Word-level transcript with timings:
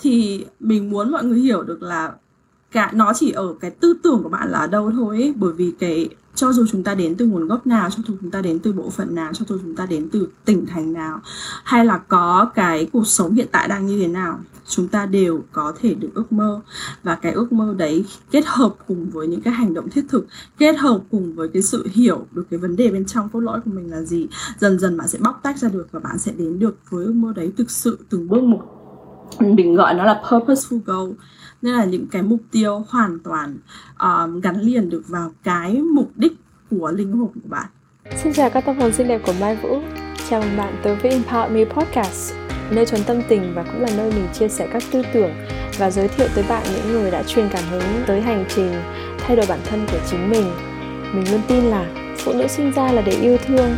thì 0.00 0.46
mình 0.60 0.90
muốn 0.90 1.10
mọi 1.10 1.24
người 1.24 1.38
hiểu 1.38 1.62
được 1.62 1.82
là 1.82 2.12
cả, 2.72 2.90
nó 2.94 3.12
chỉ 3.14 3.30
ở 3.30 3.54
cái 3.60 3.70
tư 3.70 3.94
tưởng 4.02 4.22
của 4.22 4.28
bạn 4.28 4.50
là 4.50 4.58
ở 4.58 4.66
đâu 4.66 4.90
thôi 4.90 5.16
ấy. 5.16 5.34
bởi 5.36 5.52
vì 5.52 5.72
cái, 5.78 6.08
cho 6.34 6.52
dù 6.52 6.66
chúng 6.70 6.82
ta 6.82 6.94
đến 6.94 7.14
từ 7.14 7.26
nguồn 7.26 7.48
gốc 7.48 7.66
nào, 7.66 7.90
cho 7.90 8.02
dù 8.06 8.14
chúng 8.20 8.30
ta 8.30 8.40
đến 8.40 8.58
từ 8.58 8.72
bộ 8.72 8.90
phận 8.90 9.14
nào, 9.14 9.32
cho 9.32 9.44
dù 9.48 9.58
chúng 9.62 9.76
ta 9.76 9.86
đến 9.86 10.08
từ 10.12 10.28
tỉnh 10.44 10.66
thành 10.66 10.92
nào, 10.92 11.20
hay 11.64 11.84
là 11.84 11.98
có 11.98 12.50
cái 12.54 12.88
cuộc 12.92 13.06
sống 13.06 13.34
hiện 13.34 13.46
tại 13.52 13.68
đang 13.68 13.86
như 13.86 13.98
thế 13.98 14.08
nào, 14.08 14.40
chúng 14.68 14.88
ta 14.88 15.06
đều 15.06 15.44
có 15.52 15.72
thể 15.80 15.94
được 15.94 16.08
ước 16.14 16.32
mơ 16.32 16.60
và 17.02 17.14
cái 17.14 17.32
ước 17.32 17.52
mơ 17.52 17.74
đấy 17.78 18.04
kết 18.30 18.44
hợp 18.46 18.74
cùng 18.88 19.10
với 19.10 19.26
những 19.26 19.40
cái 19.40 19.54
hành 19.54 19.74
động 19.74 19.90
thiết 19.90 20.04
thực, 20.08 20.26
kết 20.58 20.78
hợp 20.78 21.00
cùng 21.10 21.34
với 21.34 21.48
cái 21.48 21.62
sự 21.62 21.86
hiểu 21.92 22.26
được 22.32 22.46
cái 22.50 22.58
vấn 22.58 22.76
đề 22.76 22.90
bên 22.90 23.04
trong 23.04 23.28
cốt 23.28 23.40
lõi 23.40 23.60
của 23.60 23.70
mình 23.70 23.90
là 23.90 24.02
gì, 24.02 24.26
dần 24.60 24.78
dần 24.78 24.96
bạn 24.96 25.08
sẽ 25.08 25.18
bóc 25.18 25.40
tách 25.42 25.58
ra 25.58 25.68
được 25.68 25.86
và 25.92 26.00
bạn 26.00 26.18
sẽ 26.18 26.32
đến 26.38 26.58
được 26.58 26.76
với 26.90 27.04
ước 27.04 27.14
mơ 27.14 27.32
đấy 27.36 27.52
thực 27.56 27.70
sự 27.70 27.98
từng 28.08 28.28
bước 28.28 28.42
một 28.42 28.79
mình 29.38 29.74
gọi 29.74 29.94
nó 29.94 30.04
là 30.04 30.20
purposeful 30.24 30.80
goal. 30.84 31.10
Nên 31.62 31.74
là 31.74 31.84
những 31.84 32.06
cái 32.06 32.22
mục 32.22 32.40
tiêu 32.50 32.84
hoàn 32.88 33.18
toàn 33.18 33.56
um, 34.00 34.40
gắn 34.40 34.60
liền 34.60 34.90
được 34.90 35.02
vào 35.08 35.32
cái 35.44 35.82
mục 35.94 36.10
đích 36.16 36.32
của 36.70 36.90
linh 36.90 37.12
hồn 37.12 37.30
của 37.34 37.48
bạn. 37.48 37.66
Xin 38.16 38.32
chào 38.32 38.50
các 38.50 38.64
tâm 38.66 38.78
hồn 38.78 38.92
xinh 38.92 39.08
đẹp 39.08 39.22
của 39.26 39.34
Mai 39.40 39.56
Vũ. 39.56 39.80
Chào 40.30 40.40
mừng 40.40 40.56
bạn 40.56 40.76
tới 40.82 40.96
với 40.96 41.10
Empower 41.10 41.50
Me 41.50 41.64
Podcast 41.64 42.34
Nơi 42.70 42.86
trốn 42.86 43.00
tâm 43.06 43.22
tình 43.28 43.52
và 43.54 43.62
cũng 43.62 43.80
là 43.80 43.88
nơi 43.96 44.12
mình 44.12 44.28
chia 44.32 44.48
sẻ 44.48 44.68
các 44.72 44.82
tư 44.92 45.02
tưởng 45.12 45.30
Và 45.78 45.90
giới 45.90 46.08
thiệu 46.08 46.28
tới 46.34 46.44
bạn 46.48 46.62
những 46.74 46.92
người 46.92 47.10
đã 47.10 47.22
truyền 47.22 47.48
cảm 47.48 47.64
hứng 47.70 47.82
tới 48.06 48.20
hành 48.20 48.44
trình 48.48 48.72
thay 49.18 49.36
đổi 49.36 49.46
bản 49.48 49.58
thân 49.64 49.86
của 49.92 49.98
chính 50.10 50.30
mình. 50.30 50.44
Mình 51.14 51.32
luôn 51.32 51.40
tin 51.48 51.64
là 51.64 51.86
phụ 52.18 52.32
nữ 52.32 52.46
sinh 52.46 52.72
ra 52.72 52.92
là 52.92 53.02
để 53.02 53.12
yêu 53.12 53.38
thương 53.46 53.70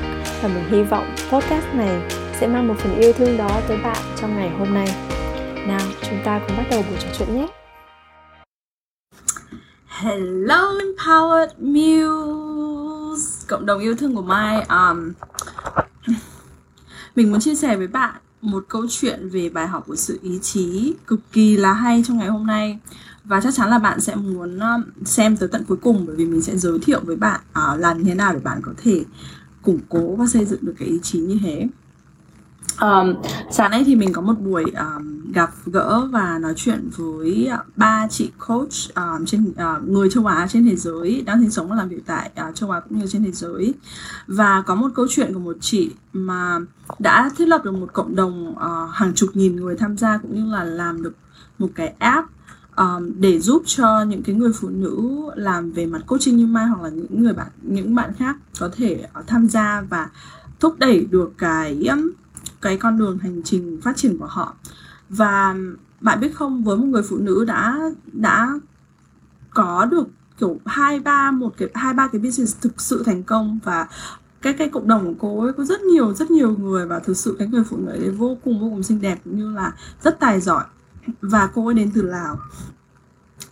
Và 0.42 0.48
mình 0.48 0.64
hy 0.68 0.82
vọng 0.82 1.14
podcast 1.32 1.66
này 1.74 2.02
sẽ 2.40 2.46
mang 2.46 2.68
một 2.68 2.74
phần 2.78 2.96
yêu 2.96 3.12
thương 3.12 3.36
đó 3.36 3.60
tới 3.68 3.76
bạn 3.84 3.96
trong 4.20 4.36
ngày 4.36 4.50
hôm 4.58 4.74
nay. 4.74 4.88
Nào 5.66 5.80
chúng 6.02 6.18
ta 6.24 6.40
cùng 6.46 6.56
bắt 6.56 6.66
đầu 6.70 6.82
buổi 6.82 6.98
trò 7.00 7.08
chuyện 7.18 7.36
nhé. 7.36 7.48
Hello 9.86 10.72
Empowered 10.78 11.48
Muse 11.58 13.22
Cộng 13.48 13.66
đồng 13.66 13.80
yêu 13.80 13.94
thương 13.94 14.14
của 14.14 14.22
Mai. 14.22 14.66
Um, 14.68 15.12
Mình 17.16 17.30
muốn 17.30 17.40
chia 17.40 17.54
sẻ 17.54 17.76
với 17.76 17.86
bạn 17.86 18.14
một 18.40 18.64
câu 18.68 18.86
chuyện 18.90 19.28
về 19.28 19.48
bài 19.48 19.66
học 19.66 19.84
của 19.86 19.96
sự 19.96 20.18
ý 20.22 20.38
chí 20.42 20.94
cực 21.06 21.20
kỳ 21.32 21.56
là 21.56 21.72
hay 21.72 22.02
trong 22.06 22.18
ngày 22.18 22.28
hôm 22.28 22.46
nay. 22.46 22.78
Và 23.24 23.40
chắc 23.40 23.54
chắn 23.54 23.70
là 23.70 23.78
bạn 23.78 24.00
sẽ 24.00 24.14
muốn 24.14 24.58
um, 24.58 25.04
xem 25.04 25.36
tới 25.36 25.48
tận 25.52 25.64
cuối 25.68 25.78
cùng 25.82 26.06
bởi 26.06 26.16
vì 26.16 26.26
mình 26.26 26.42
sẽ 26.42 26.56
giới 26.56 26.78
thiệu 26.78 27.00
với 27.04 27.16
bạn 27.16 27.40
à, 27.52 27.72
uh, 27.74 27.80
làm 27.80 27.98
như 27.98 28.04
thế 28.04 28.14
nào 28.14 28.32
để 28.32 28.38
bạn 28.38 28.60
có 28.62 28.72
thể 28.76 29.04
củng 29.62 29.80
cố 29.88 30.16
và 30.16 30.26
xây 30.26 30.44
dựng 30.44 30.60
được 30.62 30.74
cái 30.78 30.88
ý 30.88 30.98
chí 31.02 31.18
như 31.18 31.38
thế. 31.42 31.68
Um, 32.80 33.14
sáng 33.52 33.70
nay 33.70 33.84
thì 33.86 33.96
mình 33.96 34.12
có 34.12 34.22
một 34.22 34.34
buổi 34.40 34.64
um, 34.64 35.11
gặp 35.32 35.50
gỡ 35.66 36.08
và 36.12 36.38
nói 36.38 36.52
chuyện 36.56 36.90
với 36.96 37.46
à, 37.46 37.58
ba 37.76 38.06
chị 38.10 38.30
coach 38.46 38.94
um, 38.94 39.24
trên 39.24 39.44
uh, 39.50 39.88
người 39.88 40.10
châu 40.10 40.26
Á 40.26 40.46
trên 40.50 40.66
thế 40.66 40.76
giới 40.76 41.22
đang 41.26 41.40
sinh 41.40 41.50
sống 41.50 41.68
và 41.68 41.76
làm 41.76 41.88
việc 41.88 42.02
tại 42.06 42.30
uh, 42.48 42.54
châu 42.54 42.70
Á 42.70 42.80
cũng 42.80 42.98
như 42.98 43.06
trên 43.06 43.24
thế 43.24 43.32
giới. 43.32 43.74
Và 44.26 44.62
có 44.66 44.74
một 44.74 44.88
câu 44.94 45.06
chuyện 45.10 45.34
của 45.34 45.40
một 45.40 45.56
chị 45.60 45.90
mà 46.12 46.58
đã 46.98 47.30
thiết 47.36 47.48
lập 47.48 47.64
được 47.64 47.72
một 47.72 47.92
cộng 47.92 48.16
đồng 48.16 48.50
uh, 48.50 48.90
hàng 48.92 49.14
chục 49.14 49.30
nghìn 49.34 49.56
người 49.56 49.76
tham 49.76 49.96
gia 49.98 50.18
cũng 50.18 50.34
như 50.34 50.52
là 50.52 50.64
làm 50.64 51.02
được 51.02 51.14
một 51.58 51.68
cái 51.74 51.88
app 51.98 52.28
um, 52.76 53.12
để 53.20 53.40
giúp 53.40 53.62
cho 53.66 54.02
những 54.02 54.22
cái 54.22 54.34
người 54.34 54.52
phụ 54.52 54.68
nữ 54.68 55.10
làm 55.34 55.72
về 55.72 55.86
mặt 55.86 56.02
coaching 56.06 56.36
như 56.36 56.46
Mai 56.46 56.66
hoặc 56.66 56.82
là 56.82 56.88
những 56.88 57.22
người 57.22 57.32
bạn 57.32 57.48
những 57.62 57.94
bạn 57.94 58.12
khác 58.18 58.36
có 58.60 58.70
thể 58.76 59.06
uh, 59.20 59.26
tham 59.26 59.48
gia 59.48 59.80
và 59.80 60.08
thúc 60.60 60.78
đẩy 60.78 61.06
được 61.10 61.32
cái 61.38 61.86
um, 61.86 62.10
cái 62.60 62.76
con 62.76 62.98
đường 62.98 63.18
hành 63.18 63.42
trình 63.44 63.80
phát 63.82 63.96
triển 63.96 64.18
của 64.18 64.26
họ 64.26 64.54
và 65.12 65.54
bạn 66.00 66.20
biết 66.20 66.34
không 66.34 66.64
với 66.64 66.76
một 66.76 66.86
người 66.86 67.02
phụ 67.02 67.16
nữ 67.16 67.44
đã 67.44 67.78
đã 68.12 68.48
có 69.54 69.84
được 69.90 70.06
kiểu 70.38 70.60
hai 70.64 71.00
ba 71.00 71.30
một 71.30 71.54
cái 71.56 71.68
hai 71.74 71.94
ba 71.94 72.08
cái 72.08 72.20
business 72.20 72.60
thực 72.60 72.80
sự 72.80 73.02
thành 73.06 73.22
công 73.22 73.58
và 73.64 73.86
cái 74.42 74.52
cái 74.52 74.68
cộng 74.68 74.88
đồng 74.88 75.04
của 75.04 75.14
cô 75.18 75.42
ấy 75.42 75.52
có 75.52 75.64
rất 75.64 75.80
nhiều 75.80 76.14
rất 76.14 76.30
nhiều 76.30 76.56
người 76.58 76.86
và 76.86 76.98
thực 76.98 77.16
sự 77.16 77.36
cái 77.38 77.48
người 77.48 77.64
phụ 77.64 77.76
nữ 77.76 77.92
ấy 77.92 78.10
vô 78.10 78.36
cùng 78.44 78.60
vô 78.60 78.68
cùng 78.70 78.82
xinh 78.82 79.00
đẹp 79.00 79.18
cũng 79.24 79.38
như 79.38 79.52
là 79.52 79.72
rất 80.02 80.20
tài 80.20 80.40
giỏi. 80.40 80.64
Và 81.20 81.48
cô 81.54 81.66
ấy 81.66 81.74
đến 81.74 81.90
từ 81.94 82.02
lào. 82.02 82.38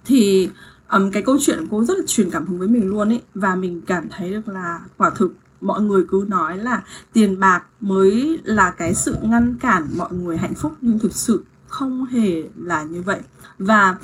Thì 0.05 0.51
um, 0.91 1.11
cái 1.11 1.23
câu 1.23 1.37
chuyện 1.41 1.59
của 1.61 1.67
cô 1.71 1.85
rất 1.85 1.99
là 1.99 2.05
truyền 2.07 2.31
cảm 2.31 2.47
hứng 2.47 2.59
với 2.59 2.69
mình 2.69 2.89
luôn 2.89 3.09
ấy. 3.09 3.23
Và 3.35 3.55
mình 3.55 3.81
cảm 3.87 4.09
thấy 4.09 4.31
được 4.31 4.49
là 4.49 4.81
quả 4.97 5.11
thực 5.11 5.35
mọi 5.61 5.81
người 5.81 6.05
cứ 6.09 6.25
nói 6.29 6.59
là 6.59 6.83
tiền 7.13 7.41
bạc 7.41 7.65
mới 7.81 8.41
là 8.45 8.71
cái 8.71 8.95
sự 8.95 9.17
ngăn 9.23 9.55
cản 9.61 9.87
mọi 9.97 10.13
người 10.13 10.37
hạnh 10.37 10.55
phúc. 10.55 10.73
Nhưng 10.81 10.99
thực 10.99 11.15
sự 11.15 11.45
không 11.71 12.05
hề 12.05 12.43
là 12.57 12.83
như 12.83 13.03
vậy. 13.03 13.21
Và 13.59 13.97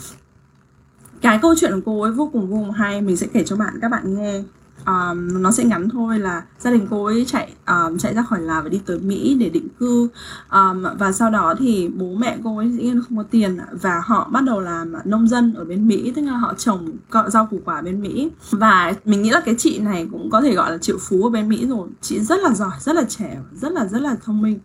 cái 1.21 1.39
câu 1.43 1.55
chuyện 1.57 1.73
của 1.73 1.81
cô 1.85 2.03
ấy 2.03 2.13
vô 2.13 2.31
cùng 2.33 2.51
vô 2.51 2.57
cùng 2.57 2.71
hay, 2.71 3.01
mình 3.01 3.17
sẽ 3.17 3.27
kể 3.33 3.45
cho 3.47 3.57
bạn, 3.57 3.79
các 3.83 3.89
bạn 3.89 4.15
nghe 4.15 4.43
um, 4.87 5.43
nó 5.43 5.51
sẽ 5.51 5.65
ngắn 5.65 5.89
thôi 5.89 6.19
là 6.19 6.43
gia 6.59 6.71
đình 6.71 6.87
cô 6.91 7.05
ấy 7.05 7.25
chạy 7.25 7.53
um, 7.67 7.99
chạy 7.99 8.15
ra 8.15 8.23
khỏi 8.23 8.41
lào 8.41 8.63
và 8.63 8.69
đi 8.69 8.81
tới 8.87 8.99
mỹ 8.99 9.37
để 9.41 9.49
định 9.49 9.69
cư. 9.79 10.09
Um, 10.53 10.85
và 10.99 11.13
sau 11.13 11.31
đó 11.31 11.55
thì 11.59 11.89
bố 11.89 12.15
mẹ 12.15 12.39
cô 12.45 12.59
ấy 12.59 12.73
dĩ 12.73 12.83
nhiên 12.83 13.03
không 13.09 13.17
có 13.17 13.23
tiền 13.23 13.59
và 13.83 14.03
họ 14.05 14.29
bắt 14.33 14.45
đầu 14.45 14.61
làm 14.61 14.93
nông 15.05 15.29
dân 15.29 15.55
ở 15.55 15.65
bên 15.65 15.89
mỹ 15.89 16.13
tức 16.17 16.23
là 16.23 16.33
họ 16.33 16.55
trồng 16.55 16.91
rau 17.29 17.47
củ 17.47 17.61
quả 17.65 17.83
bên 17.83 18.03
mỹ. 18.03 18.31
Và 18.51 18.93
mình 19.05 19.23
nghĩ 19.23 19.31
là 19.31 19.41
cái 19.41 19.55
chị 19.59 19.79
này 19.79 20.09
cũng 20.13 20.31
có 20.31 20.41
thể 20.41 20.55
gọi 20.55 20.71
là 20.71 20.79
triệu 20.79 20.99
phú 21.01 21.23
ở 21.23 21.31
bên 21.31 21.49
mỹ 21.49 21.67
rồi. 21.67 21.89
Chị 22.01 22.21
rất 22.21 22.41
là 22.41 22.55
giỏi 22.55 22.73
rất 22.81 22.97
là 22.97 23.05
trẻ 23.09 23.39
rất 23.53 23.73
là 23.73 23.87
rất 23.87 24.03
là 24.03 24.17
thông 24.25 24.43
minh. 24.43 24.59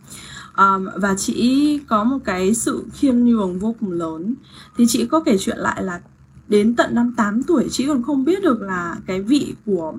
Um, 0.56 0.88
và 0.96 1.14
chị 1.14 1.78
có 1.88 2.04
một 2.04 2.18
cái 2.24 2.54
sự 2.54 2.84
khiêm 2.92 3.16
nhường 3.16 3.58
vô 3.58 3.74
cùng 3.80 3.92
lớn. 3.92 4.34
Thì 4.76 4.84
chị 4.88 5.06
có 5.06 5.20
kể 5.20 5.36
chuyện 5.38 5.58
lại 5.58 5.82
là 5.82 6.00
đến 6.48 6.76
tận 6.76 6.94
năm 6.94 7.14
8 7.16 7.42
tuổi 7.42 7.68
chị 7.70 7.86
còn 7.86 8.02
không 8.02 8.24
biết 8.24 8.42
được 8.42 8.62
là 8.62 8.96
cái 9.06 9.22
vị 9.22 9.54
của 9.66 9.94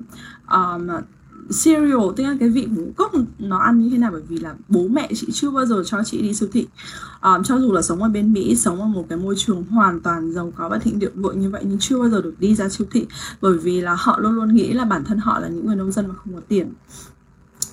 um, 0.51 0.87
cereal 1.63 2.01
tức 2.15 2.23
là 2.23 2.35
cái 2.39 2.49
vị 2.49 2.67
ngũ 2.71 2.91
cốc 2.97 3.11
nó 3.39 3.57
ăn 3.57 3.79
như 3.79 3.89
thế 3.89 3.97
nào 3.97 4.11
bởi 4.11 4.21
vì 4.29 4.37
là 4.37 4.55
bố 4.67 4.87
mẹ 4.87 5.09
chị 5.15 5.27
chưa 5.33 5.51
bao 5.51 5.65
giờ 5.65 5.83
cho 5.85 6.03
chị 6.03 6.21
đi 6.21 6.33
siêu 6.33 6.49
thị. 6.53 6.67
Um, 7.21 7.43
cho 7.43 7.59
dù 7.59 7.71
là 7.71 7.81
sống 7.81 8.03
ở 8.03 8.09
bên 8.09 8.33
mỹ 8.33 8.55
sống 8.55 8.81
ở 8.81 8.87
một 8.87 9.05
cái 9.09 9.17
môi 9.17 9.35
trường 9.37 9.63
hoàn 9.63 9.99
toàn 9.99 10.33
giàu 10.33 10.53
có 10.55 10.69
và 10.69 10.77
thịnh 10.77 10.99
vượng 11.15 11.39
như 11.39 11.49
vậy 11.49 11.63
nhưng 11.65 11.79
chưa 11.79 11.99
bao 11.99 12.09
giờ 12.09 12.21
được 12.21 12.33
đi 12.39 12.55
ra 12.55 12.69
siêu 12.69 12.87
thị 12.91 13.05
bởi 13.41 13.57
vì 13.57 13.81
là 13.81 13.95
họ 13.99 14.19
luôn 14.19 14.35
luôn 14.35 14.55
nghĩ 14.55 14.73
là 14.73 14.85
bản 14.85 15.03
thân 15.03 15.17
họ 15.17 15.39
là 15.39 15.47
những 15.47 15.65
người 15.65 15.75
nông 15.75 15.91
dân 15.91 16.07
mà 16.07 16.13
không 16.13 16.33
có 16.33 16.41
tiền 16.47 16.73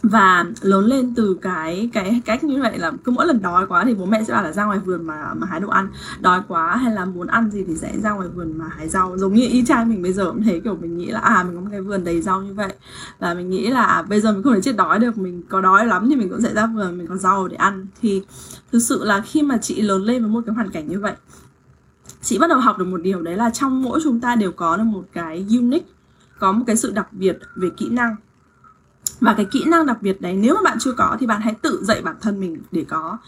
và 0.03 0.47
lớn 0.61 0.84
lên 0.84 1.15
từ 1.15 1.37
cái 1.43 1.91
cái 1.93 2.22
cách 2.25 2.44
như 2.44 2.62
vậy 2.62 2.78
là 2.78 2.93
cứ 3.05 3.12
mỗi 3.12 3.27
lần 3.27 3.43
đói 3.43 3.66
quá 3.66 3.84
thì 3.84 3.94
bố 3.94 4.05
mẹ 4.05 4.25
sẽ 4.25 4.33
bảo 4.33 4.43
là 4.43 4.53
ra 4.53 4.65
ngoài 4.65 4.78
vườn 4.78 5.06
mà 5.06 5.34
mà 5.34 5.47
hái 5.47 5.61
đồ 5.61 5.69
ăn. 5.69 5.88
Đói 6.21 6.41
quá 6.49 6.77
hay 6.77 6.94
là 6.94 7.05
muốn 7.05 7.27
ăn 7.27 7.50
gì 7.50 7.65
thì 7.66 7.77
sẽ 7.77 7.93
ra 8.03 8.10
ngoài 8.10 8.28
vườn 8.28 8.59
mà 8.59 8.65
hái 8.69 8.89
rau. 8.89 9.19
Giống 9.19 9.34
như 9.34 9.49
y 9.50 9.65
chang 9.65 9.89
mình 9.89 10.03
bây 10.03 10.12
giờ 10.12 10.31
cũng 10.31 10.43
thấy 10.43 10.60
kiểu 10.60 10.77
mình 10.81 10.99
nghĩ 10.99 11.06
là 11.06 11.21
à 11.21 11.43
mình 11.43 11.55
có 11.55 11.60
một 11.60 11.69
cái 11.71 11.81
vườn 11.81 12.05
đầy 12.05 12.22
rau 12.22 12.43
như 12.43 12.55
vậy. 12.55 12.72
Và 13.19 13.34
mình 13.34 13.50
nghĩ 13.50 13.66
là 13.66 13.83
à, 13.83 14.03
bây 14.03 14.21
giờ 14.21 14.33
mình 14.33 14.43
không 14.43 14.55
thể 14.55 14.60
chết 14.60 14.77
đói 14.77 14.99
được 14.99 15.19
mình 15.19 15.43
có 15.49 15.60
đói 15.60 15.87
lắm 15.87 16.09
thì 16.09 16.16
mình 16.16 16.28
cũng 16.31 16.41
sẽ 16.41 16.55
ra 16.55 16.66
vườn 16.66 16.99
mình 16.99 17.06
có 17.06 17.16
rau 17.16 17.49
để 17.49 17.56
ăn. 17.56 17.87
Thì 18.03 18.22
thực 18.72 18.78
sự 18.78 19.05
là 19.05 19.21
khi 19.21 19.43
mà 19.43 19.59
chị 19.62 19.81
lớn 19.83 20.03
lên 20.03 20.22
với 20.22 20.31
một 20.31 20.41
cái 20.47 20.55
hoàn 20.55 20.71
cảnh 20.71 20.89
như 20.89 21.00
vậy 21.00 21.15
chị 22.22 22.39
bắt 22.39 22.50
đầu 22.50 22.60
học 22.60 22.78
được 22.78 22.84
một 22.84 23.03
điều 23.03 23.22
đấy 23.22 23.37
là 23.37 23.50
trong 23.50 23.83
mỗi 23.83 24.00
chúng 24.05 24.21
ta 24.21 24.37
đều 24.37 24.53
có 24.53 24.77
được 24.77 24.84
một 24.84 25.05
cái 25.12 25.47
unique 25.49 25.89
có 26.39 26.53
một 26.53 26.65
cái 26.66 26.77
sự 26.77 26.91
đặc 26.91 27.12
biệt 27.12 27.39
về 27.56 27.71
kỹ 27.77 27.89
năng 27.89 28.16
và 29.21 29.35
cái 29.35 29.47
kỹ 29.51 29.65
năng 29.65 29.87
đặc 29.87 30.03
biệt 30.03 30.21
đấy, 30.21 30.33
nếu 30.33 30.55
mà 30.55 30.61
bạn 30.65 30.79
chưa 30.81 30.93
có 30.93 31.17
thì 31.21 31.27
bạn 31.27 31.41
hãy 31.41 31.55
tự 31.63 31.85
dạy 31.85 32.03
bản 32.03 32.17
thân 32.21 32.41
mình 32.41 32.57
để 32.73 32.85
có. 32.89 33.19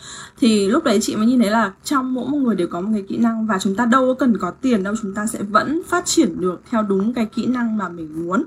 Thì 0.40 0.68
lúc 0.68 0.84
đấy 0.84 0.98
chị 1.02 1.16
mới 1.16 1.26
nhìn 1.26 1.40
thấy 1.40 1.50
là 1.50 1.72
trong 1.84 2.14
mỗi 2.14 2.28
một 2.28 2.38
người 2.38 2.56
đều 2.56 2.68
có 2.68 2.80
một 2.80 2.90
cái 2.92 3.02
kỹ 3.08 3.16
năng 3.16 3.46
và 3.46 3.58
chúng 3.58 3.76
ta 3.76 3.86
đâu 3.86 4.06
có 4.06 4.14
cần 4.14 4.38
có 4.38 4.50
tiền 4.50 4.82
đâu, 4.82 4.94
chúng 5.02 5.14
ta 5.14 5.26
sẽ 5.26 5.42
vẫn 5.42 5.82
phát 5.88 6.06
triển 6.06 6.40
được 6.40 6.60
theo 6.70 6.82
đúng 6.82 7.14
cái 7.14 7.26
kỹ 7.26 7.46
năng 7.46 7.76
mà 7.76 7.88
mình 7.88 8.26
muốn. 8.26 8.44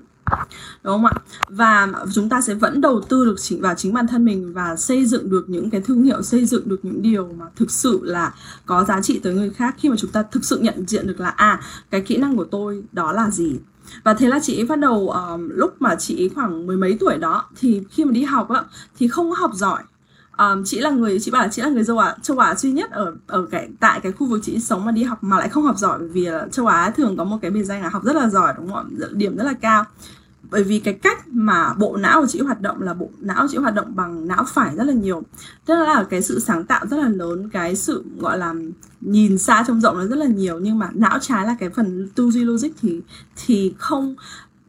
Đúng 0.83 0.93
không 0.93 1.05
ạ? 1.05 1.13
Và 1.49 1.87
chúng 2.13 2.29
ta 2.29 2.41
sẽ 2.41 2.53
vẫn 2.53 2.81
đầu 2.81 3.01
tư 3.01 3.25
được 3.25 3.35
chính, 3.39 3.61
vào 3.61 3.75
chính 3.75 3.93
bản 3.93 4.07
thân 4.07 4.25
mình 4.25 4.53
và 4.53 4.75
xây 4.75 5.05
dựng 5.05 5.29
được 5.29 5.49
những 5.49 5.69
cái 5.69 5.81
thương 5.81 6.03
hiệu, 6.03 6.21
xây 6.21 6.45
dựng 6.45 6.69
được 6.69 6.79
những 6.83 7.01
điều 7.01 7.29
mà 7.39 7.45
thực 7.55 7.71
sự 7.71 7.99
là 8.03 8.33
có 8.65 8.83
giá 8.83 9.01
trị 9.01 9.19
tới 9.23 9.33
người 9.33 9.49
khác. 9.49 9.75
Khi 9.77 9.89
mà 9.89 9.95
chúng 9.95 10.11
ta 10.11 10.23
thực 10.23 10.45
sự 10.45 10.57
nhận 10.57 10.87
diện 10.87 11.07
được 11.07 11.19
là 11.19 11.29
à 11.29 11.61
cái 11.91 12.01
kỹ 12.01 12.17
năng 12.17 12.37
của 12.37 12.43
tôi 12.43 12.83
đó 12.91 13.11
là 13.11 13.29
gì? 13.29 13.55
Và 14.03 14.13
thế 14.13 14.27
là 14.27 14.39
chị 14.43 14.63
bắt 14.63 14.79
đầu 14.79 15.09
um, 15.09 15.49
lúc 15.49 15.81
mà 15.81 15.95
chị 15.95 16.29
khoảng 16.35 16.67
mười 16.67 16.77
mấy 16.77 16.97
tuổi 16.99 17.17
đó 17.17 17.45
thì 17.59 17.81
khi 17.91 18.05
mà 18.05 18.11
đi 18.11 18.23
học 18.23 18.49
á 18.49 18.63
thì 18.99 19.07
không 19.07 19.29
có 19.29 19.35
học 19.39 19.51
giỏi. 19.53 19.83
Um, 20.37 20.63
chị 20.65 20.79
là 20.79 20.89
người 20.89 21.19
chị 21.19 21.31
bảo 21.31 21.41
là 21.41 21.47
chị 21.47 21.61
là 21.61 21.69
người 21.69 21.83
châu 21.85 21.97
Á 21.97 22.15
châu 22.21 22.39
Á 22.39 22.55
duy 22.55 22.71
nhất 22.71 22.91
ở 22.91 23.15
ở 23.27 23.45
cái 23.51 23.69
tại 23.79 23.99
cái 23.99 24.11
khu 24.11 24.27
vực 24.27 24.39
chị 24.43 24.59
sống 24.59 24.85
mà 24.85 24.91
đi 24.91 25.03
học 25.03 25.23
mà 25.23 25.37
lại 25.37 25.49
không 25.49 25.63
học 25.63 25.77
giỏi 25.77 25.99
vì 25.99 26.07
vì 26.07 26.31
châu 26.51 26.67
Á 26.67 26.89
thường 26.89 27.17
có 27.17 27.23
một 27.23 27.37
cái 27.41 27.51
biệt 27.51 27.63
danh 27.63 27.81
là 27.81 27.89
học 27.89 28.03
rất 28.03 28.15
là 28.15 28.29
giỏi 28.29 28.53
đúng 28.57 28.71
không 28.73 28.95
ạ? 29.01 29.07
Điểm 29.11 29.37
rất 29.37 29.43
là 29.43 29.53
cao 29.53 29.85
bởi 30.55 30.63
vì 30.63 30.79
cái 30.79 30.93
cách 30.93 31.27
mà 31.27 31.73
bộ 31.73 31.97
não 31.97 32.21
của 32.21 32.27
chị 32.27 32.39
hoạt 32.39 32.61
động 32.61 32.81
là 32.81 32.93
bộ 32.93 33.09
não 33.19 33.47
chị 33.51 33.57
hoạt 33.57 33.75
động 33.75 33.95
bằng 33.95 34.27
não 34.27 34.45
phải 34.47 34.75
rất 34.75 34.83
là 34.83 34.93
nhiều. 34.93 35.23
Tức 35.65 35.75
là 35.75 36.05
cái 36.09 36.21
sự 36.21 36.39
sáng 36.39 36.65
tạo 36.65 36.85
rất 36.87 36.97
là 36.97 37.09
lớn 37.09 37.49
cái 37.49 37.75
sự 37.75 38.03
gọi 38.19 38.37
là 38.37 38.53
nhìn 39.01 39.37
xa 39.37 39.63
trông 39.67 39.81
rộng 39.81 39.97
nó 39.97 40.05
rất 40.05 40.15
là 40.15 40.25
nhiều. 40.25 40.59
Nhưng 40.59 40.79
mà 40.79 40.89
não 40.93 41.19
trái 41.21 41.45
là 41.45 41.55
cái 41.59 41.69
phần 41.69 42.09
tư 42.15 42.31
duy 42.31 42.43
logic 42.43 42.67
thì 42.81 43.01
thì 43.45 43.73
không 43.77 44.15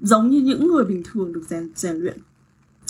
giống 0.00 0.30
như 0.30 0.40
những 0.40 0.68
người 0.68 0.84
bình 0.84 1.02
thường 1.12 1.32
được 1.32 1.42
rèn 1.48 1.70
rèn 1.74 1.96
luyện. 1.96 2.18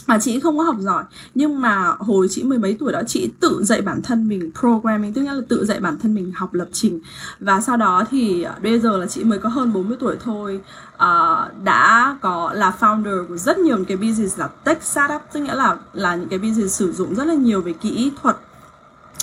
Mà 0.06 0.18
chị 0.18 0.40
không 0.40 0.58
có 0.58 0.64
học 0.64 0.76
giỏi. 0.78 1.04
Nhưng 1.34 1.60
mà 1.60 1.94
hồi 1.98 2.28
chị 2.30 2.42
mười 2.42 2.58
mấy 2.58 2.76
tuổi 2.78 2.92
đó 2.92 3.02
chị 3.06 3.30
tự 3.40 3.64
dạy 3.64 3.82
bản 3.82 4.02
thân 4.02 4.28
mình 4.28 4.50
programming 4.60 5.12
tức 5.12 5.22
là 5.22 5.34
tự 5.48 5.64
dạy 5.64 5.80
bản 5.80 5.98
thân 5.98 6.14
mình 6.14 6.32
học 6.32 6.54
lập 6.54 6.68
trình. 6.72 7.00
Và 7.40 7.60
sau 7.60 7.76
đó 7.76 8.04
thì 8.10 8.42
à, 8.42 8.56
bây 8.62 8.80
giờ 8.80 8.98
là 8.98 9.06
chị 9.06 9.24
mới 9.24 9.38
có 9.38 9.48
hơn 9.48 9.72
40 9.72 9.96
tuổi 10.00 10.16
thôi. 10.24 10.60
Uh, 10.94 11.64
đã 11.64 12.15
là 12.56 12.72
founder 12.80 13.26
của 13.26 13.36
rất 13.36 13.58
nhiều 13.58 13.78
cái 13.88 13.96
business 13.96 14.38
là 14.38 14.48
tech 14.64 14.82
startup 14.82 15.22
tức 15.32 15.40
nghĩa 15.40 15.54
là 15.54 15.76
là 15.92 16.16
những 16.16 16.28
cái 16.28 16.38
business 16.38 16.78
sử 16.78 16.92
dụng 16.92 17.14
rất 17.14 17.24
là 17.24 17.34
nhiều 17.34 17.60
về 17.60 17.72
kỹ 17.72 18.12
thuật 18.22 18.36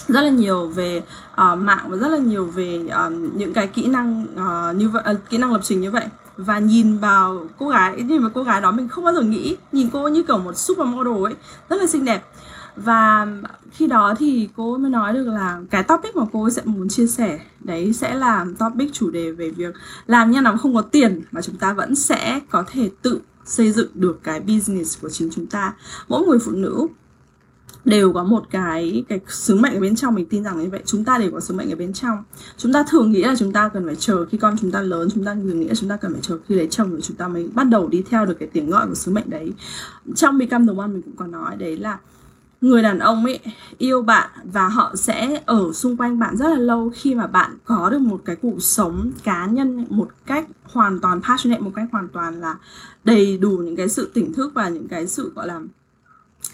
rất 0.08 0.22
là 0.22 0.30
nhiều 0.30 0.68
về 0.68 1.04
uh, 1.32 1.58
mạng 1.58 1.86
và 1.88 1.98
rất 1.98 2.08
là 2.08 2.18
nhiều 2.18 2.46
về 2.46 2.80
uh, 2.86 3.12
những 3.36 3.54
cái 3.54 3.68
kỹ 3.68 3.88
năng 3.88 4.26
uh, 4.36 4.76
như 4.76 4.90
vậy 4.90 5.04
uh, 5.12 5.30
kỹ 5.30 5.38
năng 5.38 5.54
lập 5.54 5.62
trình 5.64 5.82
như 5.82 5.92
vậy. 5.92 6.06
Và 6.38 6.60
nhìn 6.60 6.98
vào 6.98 7.48
cô 7.60 7.70
gái 7.70 8.02
nhìn 8.02 8.22
vào 8.22 8.32
cô 8.34 8.44
gái 8.44 8.62
đó 8.62 8.72
mình 8.72 8.90
không 8.90 9.04
bao 9.04 9.14
giờ 9.14 9.22
nghĩ 9.22 9.58
nhìn 9.72 9.90
cô 9.94 10.08
như 10.08 10.24
kiểu 10.24 10.38
một 10.38 10.58
supermodel 10.58 11.24
ấy 11.24 11.36
rất 11.70 11.82
là 11.82 11.88
xinh 11.88 12.06
đẹp 12.06 12.26
và 12.76 13.28
khi 13.72 13.88
đó 13.88 14.14
thì 14.20 14.50
cô 14.56 14.78
mới 14.78 14.92
nói 14.92 15.14
được 15.14 15.28
là 15.28 15.62
cái 15.70 15.84
topic 15.84 16.16
mà 16.16 16.26
cô 16.34 16.50
sẽ 16.50 16.62
muốn 16.66 16.90
chia 16.90 17.08
sẻ 17.08 17.40
đấy 17.60 17.94
sẽ 17.94 18.16
là 18.16 18.46
topic 18.60 18.94
chủ 18.94 19.10
đề 19.10 19.32
về 19.32 19.50
việc 19.50 19.74
làm 20.08 20.32
như 20.32 20.42
nào 20.42 20.58
không 20.58 20.76
có 20.76 20.82
tiền 20.82 21.22
mà 21.32 21.42
chúng 21.42 21.56
ta 21.56 21.74
vẫn 21.74 21.96
sẽ 21.96 22.40
có 22.50 22.64
thể 22.68 22.90
tự 23.02 23.22
xây 23.46 23.72
dựng 23.72 23.90
được 23.94 24.20
cái 24.24 24.40
business 24.40 25.02
của 25.02 25.10
chính 25.10 25.30
chúng 25.32 25.46
ta. 25.46 25.74
Mỗi 26.08 26.28
người 26.28 26.40
phụ 26.40 26.52
nữ 26.52 26.88
đều 27.86 28.14
có 28.14 28.24
một 28.24 28.44
cái 28.52 29.04
cái 29.10 29.20
sứ 29.28 29.56
mệnh 29.56 29.74
ở 29.74 29.80
bên 29.80 29.96
trong. 29.96 30.16
Mình 30.16 30.26
tin 30.26 30.44
rằng 30.44 30.64
như 30.64 30.70
vậy. 30.70 30.82
Chúng 30.86 31.04
ta 31.04 31.18
đều 31.18 31.32
có 31.32 31.40
sứ 31.40 31.54
mệnh 31.54 31.70
ở 31.70 31.76
bên 31.76 31.94
trong. 31.94 32.24
Chúng 32.58 32.74
ta 32.74 32.86
thường 32.90 33.12
nghĩ 33.12 33.24
là 33.24 33.36
chúng 33.40 33.54
ta 33.54 33.70
cần 33.70 33.86
phải 33.86 33.96
chờ 33.96 34.26
khi 34.26 34.38
con 34.38 34.56
chúng 34.62 34.72
ta 34.72 34.82
lớn. 34.82 35.10
Chúng 35.14 35.26
ta 35.26 35.34
thường 35.36 35.60
nghĩ 35.60 35.68
là 35.68 35.76
chúng 35.76 35.90
ta 35.90 35.98
cần 35.98 36.14
phải 36.14 36.22
chờ 36.22 36.38
khi 36.48 36.56
lấy 36.56 36.68
chồng 36.68 36.92
rồi 36.92 37.02
chúng 37.02 37.18
ta 37.18 37.28
mới 37.28 37.50
bắt 37.54 37.64
đầu 37.64 37.88
đi 37.88 38.04
theo 38.10 38.26
được 38.26 38.36
cái 38.40 38.50
tiếng 38.54 38.70
gọi 38.70 38.88
của 38.88 38.96
sứ 38.96 39.12
mệnh 39.12 39.30
đấy. 39.30 39.54
Trong 40.16 40.38
Become 40.38 40.66
the 40.68 40.78
One 40.78 40.88
mình 40.88 41.02
cũng 41.02 41.16
có 41.16 41.28
nói 41.28 41.56
đấy 41.58 41.78
là 41.78 41.98
người 42.64 42.82
đàn 42.82 43.00
ông 43.00 43.26
ấy 43.26 43.40
yêu 43.78 44.02
bạn 44.02 44.30
và 44.44 44.68
họ 44.68 44.96
sẽ 44.96 45.42
ở 45.46 45.74
xung 45.74 45.98
quanh 45.98 46.20
bạn 46.20 46.38
rất 46.38 46.48
là 46.50 46.56
lâu 46.56 46.92
khi 46.96 47.16
mà 47.16 47.28
bạn 47.28 47.58
có 47.66 47.90
được 47.90 48.00
một 48.00 48.22
cái 48.26 48.36
cuộc 48.36 48.64
sống 48.64 49.12
cá 49.24 49.46
nhân, 49.46 49.86
một 49.90 50.10
cách 50.26 50.48
hoàn 50.64 51.00
toàn 51.00 51.22
passionate, 51.22 51.62
một 51.62 51.72
cách 51.76 51.86
hoàn 51.92 52.08
toàn 52.08 52.42
là 52.42 52.56
đầy 53.04 53.38
đủ 53.38 53.50
những 53.50 53.76
cái 53.76 53.90
sự 53.90 54.12
tỉnh 54.14 54.34
thức 54.34 54.52
và 54.54 54.70
những 54.70 54.88
cái 54.88 55.08
sự, 55.08 55.32
gọi 55.36 55.48
là 55.48 55.60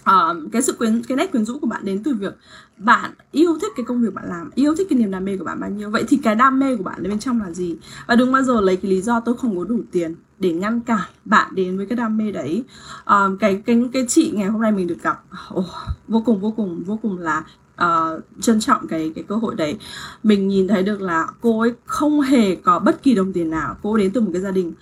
uh, 0.00 0.52
cái 0.52 0.62
sự 0.62 0.72
quyến 0.72 1.02
cái 1.02 1.16
nét 1.16 1.32
quyến 1.32 1.44
rũ 1.44 1.58
của 1.58 1.66
bạn 1.66 1.84
đến 1.84 2.02
từ 2.02 2.14
việc 2.14 2.36
bạn 2.76 3.10
yêu 3.32 3.58
thích 3.60 3.72
cái 3.76 3.86
công 3.86 4.02
việc 4.02 4.14
bạn 4.14 4.24
làm 4.28 4.50
yêu 4.54 4.74
thích 4.74 4.86
cái 4.90 4.98
niềm 4.98 5.10
đam 5.10 5.24
mê 5.24 5.36
của 5.36 5.44
bạn 5.44 5.60
bao 5.60 5.70
nhiêu. 5.70 5.90
Vậy 5.90 6.04
thì 6.08 6.16
cái 6.22 6.34
đam 6.34 6.58
mê 6.58 6.76
của 6.76 6.82
bạn 6.82 7.02
bên 7.02 7.18
trong 7.18 7.40
là 7.40 7.50
gì? 7.50 7.76
Và 8.06 8.16
đừng 8.16 8.32
bao 8.32 8.42
giờ 8.42 8.60
lấy 8.60 8.76
cái 8.76 8.90
lý 8.90 9.00
do 9.00 9.20
tôi 9.20 9.36
không 9.36 9.58
có 9.58 9.64
đủ 9.64 9.80
tiền 9.92 10.14
để 10.38 10.52
ngăn 10.52 10.80
cản 10.80 11.08
bạn 11.24 11.54
đến 11.54 11.76
với 11.76 11.86
cái 11.86 11.96
đam 11.96 12.16
mê 12.16 12.32
đấy. 12.32 12.64
Uh, 13.00 13.40
cái 13.40 13.62
cái 13.66 13.82
cái 13.92 14.04
chị 14.08 14.32
ngày 14.34 14.48
hôm 14.48 14.62
nay 14.62 14.72
mình 14.72 14.86
được 14.86 15.02
gặp 15.02 15.24
oh, 15.54 15.66
vô 16.08 16.22
cùng 16.26 16.40
vô 16.40 16.50
cùng 16.50 16.82
vô 16.84 16.98
cùng 17.02 17.18
là 17.18 17.44
uh, 17.84 18.20
trân 18.40 18.60
trọng 18.60 18.86
cái 18.86 19.12
cái 19.14 19.24
cơ 19.28 19.36
hội 19.36 19.54
đấy. 19.54 19.78
Mình 20.22 20.48
nhìn 20.48 20.68
thấy 20.68 20.82
được 20.82 21.00
là 21.00 21.26
cô 21.40 21.60
ấy 21.60 21.72
không 21.84 22.20
hề 22.20 22.56
có 22.56 22.78
bất 22.78 23.02
kỳ 23.02 23.14
đồng 23.14 23.32
tiền 23.32 23.50
nào. 23.50 23.76
Cô 23.82 23.92
ấy 23.92 24.02
đến 24.02 24.12
từ 24.12 24.20
một 24.20 24.30
cái 24.32 24.42
gia 24.42 24.50
đình 24.50 24.72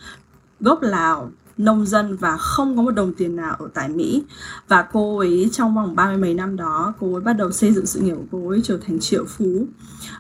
gốc 0.61 0.83
lào 0.83 1.31
nông 1.59 1.87
dân 1.87 2.17
và 2.17 2.37
không 2.37 2.77
có 2.77 2.83
một 2.83 2.91
đồng 2.91 3.13
tiền 3.13 3.37
nào 3.37 3.57
ở 3.59 3.69
tại 3.75 3.89
Mỹ. 3.89 4.25
Và 4.69 4.83
cô 4.93 5.19
ấy 5.19 5.49
trong 5.53 5.75
vòng 5.75 5.97
ba 5.97 6.07
mươi 6.07 6.17
mấy 6.17 6.35
năm 6.35 6.57
đó 6.57 6.95
cô 7.01 7.15
ấy 7.15 7.21
bắt 7.21 7.33
đầu 7.33 7.53
xây 7.53 7.73
dựng 7.73 7.87
sự 7.87 8.01
nghiệp 8.01 8.15
của 8.15 8.39
cô 8.43 8.49
ấy 8.49 8.61
trở 8.65 8.79
thành 8.87 8.99
triệu 9.01 9.25
phú. 9.25 9.67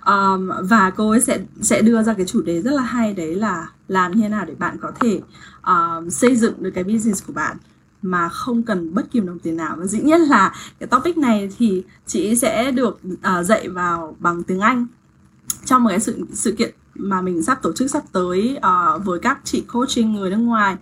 Um, 0.07 0.51
và 0.63 0.91
cô 0.91 1.11
ấy 1.11 1.21
sẽ 1.21 1.41
sẽ 1.61 1.83
đưa 1.83 2.03
ra 2.03 2.15
cái 2.15 2.27
chủ 2.27 2.43
đề 2.43 2.63
rất 2.63 2.71
là 2.71 2.83
hay 2.83 3.15
đấy 3.15 3.35
là 3.35 3.69
làm 3.89 4.13
như 4.13 4.23
thế 4.23 4.29
nào 4.29 4.45
để 4.45 4.55
bạn 4.55 4.77
có 4.81 4.93
thể 5.01 5.21
um, 5.67 6.09
xây 6.09 6.37
dựng 6.37 6.55
được 6.63 6.71
cái 6.75 6.85
business 6.85 7.27
của 7.27 7.33
bạn 7.33 7.57
mà 8.03 8.29
không 8.29 8.63
cần 8.63 8.95
bất 8.95 9.11
kỳ 9.11 9.21
đồng 9.21 9.39
tiền 9.39 9.57
nào. 9.57 9.77
Và 9.79 9.87
dĩ 9.87 10.01
nhiên 10.01 10.21
là 10.21 10.55
cái 10.79 10.87
topic 10.87 11.19
này 11.19 11.51
thì 11.59 11.85
chị 12.07 12.37
sẽ 12.37 12.71
được 12.71 13.01
uh, 13.13 13.47
dạy 13.47 13.69
vào 13.69 14.17
bằng 14.19 14.43
tiếng 14.43 14.61
Anh 14.61 14.87
trong 15.65 15.85
một 15.85 15.91
cái 15.91 16.01
sự 16.01 16.25
sự 16.33 16.53
kiện 16.53 16.75
mà 16.99 17.21
mình 17.23 17.43
sắp 17.43 17.63
tổ 17.63 17.73
chức 17.73 17.91
sắp 17.91 18.03
tới 18.13 18.59
uh, 18.59 19.05
với 19.05 19.19
các 19.19 19.41
chị 19.45 19.61
coaching 19.61 20.13
người 20.13 20.31
nước 20.31 20.37
ngoài. 20.37 20.77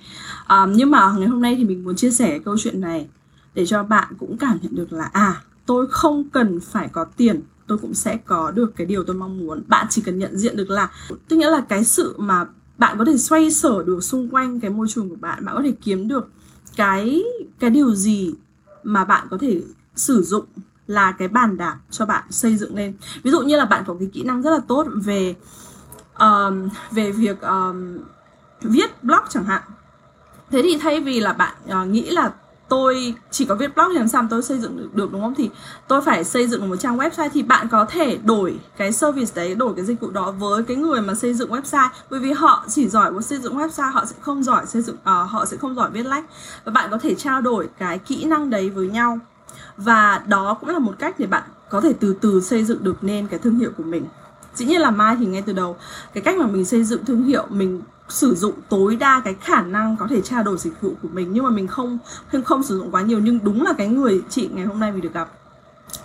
Um, 0.49 0.73
nhưng 0.73 0.91
mà 0.91 1.13
ngày 1.19 1.29
hôm 1.29 1.43
nay 1.43 1.55
thì 1.57 1.65
mình 1.65 1.85
muốn 1.85 1.97
chia 1.97 2.11
sẻ 2.11 2.39
câu 2.39 2.57
chuyện 2.59 2.81
này 2.81 3.09
để 3.55 3.67
cho 3.67 3.83
bạn 3.83 4.13
cũng 4.19 4.39
cảm 4.39 4.59
nhận 4.63 4.75
được 4.75 4.93
là 4.93 5.11
à 5.13 5.43
tôi 5.67 5.87
không 5.91 6.29
cần 6.29 6.61
phải 6.61 6.89
có 6.89 7.05
tiền 7.05 7.43
tôi 7.67 7.79
cũng 7.79 7.95
sẽ 7.95 8.17
có 8.17 8.51
được 8.51 8.77
cái 8.77 8.87
điều 8.87 9.05
tôi 9.05 9.17
mong 9.17 9.39
muốn. 9.39 9.63
Bạn 9.67 9.87
chỉ 9.91 10.03
cần 10.03 10.19
nhận 10.19 10.39
diện 10.39 10.57
được 10.57 10.71
là 10.71 10.91
tức 11.29 11.37
nghĩa 11.37 11.51
là 11.51 11.61
cái 11.61 11.85
sự 11.85 12.15
mà 12.19 12.47
bạn 12.79 12.99
có 12.99 13.05
thể 13.05 13.19
xoay 13.19 13.51
sở 13.51 13.83
được 13.83 14.05
xung 14.05 14.29
quanh 14.29 14.61
cái 14.61 14.71
môi 14.71 14.87
trường 14.89 15.09
của 15.09 15.17
bạn 15.21 15.45
bạn 15.45 15.55
có 15.57 15.63
thể 15.63 15.73
kiếm 15.83 16.09
được 16.09 16.29
cái 16.77 17.23
cái 17.59 17.71
điều 17.71 17.95
gì 17.95 18.35
mà 18.83 19.05
bạn 19.05 19.27
có 19.31 19.39
thể 19.41 19.63
sử 19.97 20.23
dụng 20.23 20.45
là 20.87 21.13
cái 21.13 21.29
bàn 21.29 21.57
đạp 21.57 21.79
cho 21.91 22.07
bạn 22.07 22.25
xây 22.31 22.57
dựng 22.57 22.77
lên. 22.77 22.95
Ví 23.23 23.31
dụ 23.31 23.41
như 23.41 23.57
là 23.57 23.65
bạn 23.65 23.85
có 23.87 23.97
cái 23.99 24.09
kỹ 24.13 24.23
năng 24.23 24.43
rất 24.43 24.51
là 24.51 24.61
tốt 24.69 24.87
về 25.05 25.35
um, 26.19 26.69
về 26.91 27.13
việc 27.13 27.41
um, 27.41 27.99
viết 28.61 29.03
blog 29.03 29.21
chẳng 29.29 29.45
hạn. 29.45 29.63
Thế 30.51 30.63
thì 30.63 30.79
thay 30.79 31.01
vì 31.01 31.21
là 31.21 31.33
bạn 31.33 31.55
uh, 31.83 31.89
nghĩ 31.89 32.11
là 32.11 32.33
tôi 32.69 33.15
chỉ 33.31 33.45
có 33.45 33.55
viết 33.55 33.75
blog 33.75 33.89
thì 33.93 33.99
làm 33.99 34.09
sao 34.09 34.27
tôi 34.31 34.43
xây 34.43 34.59
dựng 34.59 34.77
được, 34.77 34.95
được 34.95 35.13
đúng 35.13 35.23
không? 35.23 35.35
Thì 35.35 35.51
tôi 35.89 36.03
phải 36.03 36.25
xây 36.25 36.47
dựng 36.47 36.69
một 36.69 36.77
trang 36.77 36.99
website 36.99 37.31
thì 37.33 37.43
bạn 37.43 37.69
có 37.69 37.85
thể 37.85 38.19
đổi 38.25 38.59
cái 38.77 38.93
service 38.93 39.33
đấy 39.35 39.55
đổi 39.55 39.75
cái 39.77 39.85
dịch 39.85 40.01
vụ 40.01 40.11
đó 40.11 40.31
với 40.31 40.63
cái 40.63 40.77
người 40.77 41.01
mà 41.01 41.15
xây 41.15 41.35
dựng 41.35 41.51
website. 41.51 41.89
Bởi 42.11 42.21
vì 42.21 42.33
họ 42.33 42.65
chỉ 42.69 42.89
giỏi 42.89 43.13
một 43.13 43.23
xây 43.23 43.39
dựng 43.39 43.57
website 43.57 43.93
họ 43.93 44.05
sẽ 44.05 44.17
không 44.21 44.43
giỏi 44.43 44.67
xây 44.67 44.83
dựng 44.83 44.97
uh, 44.97 45.31
họ 45.31 45.45
sẽ 45.45 45.57
không 45.57 45.75
giỏi 45.75 45.91
viết 45.91 46.07
lách. 46.07 46.25
Và 46.65 46.73
bạn 46.73 46.91
có 46.91 46.99
thể 46.99 47.15
trao 47.15 47.41
đổi 47.41 47.69
cái 47.79 47.99
kỹ 47.99 48.25
năng 48.25 48.51
đấy 48.51 48.71
với 48.71 48.89
nhau. 48.89 49.19
Và 49.77 50.23
đó 50.27 50.55
cũng 50.61 50.71
là 50.71 50.79
một 50.79 50.95
cách 50.99 51.19
để 51.19 51.27
bạn 51.27 51.43
có 51.71 51.81
thể 51.81 51.93
từ 52.01 52.17
từ 52.21 52.41
xây 52.41 52.65
dựng 52.65 52.85
được 52.85 53.05
nên 53.05 53.27
cái 53.27 53.39
thương 53.39 53.59
hiệu 53.59 53.71
của 53.77 53.83
mình 53.83 54.07
dĩ 54.57 54.65
nhiên 54.65 54.81
là 54.81 54.91
mai 54.91 55.17
thì 55.17 55.27
ngay 55.27 55.43
từ 55.43 55.53
đầu 55.53 55.77
cái 56.15 56.23
cách 56.23 56.37
mà 56.39 56.47
mình 56.47 56.65
xây 56.65 56.85
dựng 56.85 57.05
thương 57.05 57.25
hiệu 57.25 57.47
mình 57.51 57.83
sử 58.09 58.35
dụng 58.35 58.55
tối 58.69 58.97
đa 58.97 59.23
cái 59.25 59.35
khả 59.41 59.63
năng 59.63 59.97
có 59.97 60.07
thể 60.11 60.21
trao 60.21 60.43
đổi 60.43 60.59
dịch 60.59 60.81
vụ 60.81 60.93
của 61.03 61.09
mình 61.13 61.33
nhưng 61.33 61.45
mà 61.45 61.51
mình 61.51 61.67
không 61.67 61.99
không, 62.33 62.43
không 62.43 62.63
sử 62.63 62.79
dụng 62.79 62.91
quá 62.91 63.03
nhiều. 63.03 63.19
Nhưng 63.19 63.39
đúng 63.43 63.63
là 63.63 63.73
cái 63.73 63.89
người 63.89 64.23
chị 64.29 64.49
ngày 64.53 64.65
hôm 64.65 64.81
nay 64.81 64.93
mình 64.93 65.01
được 65.01 65.15
gặp 65.15 65.29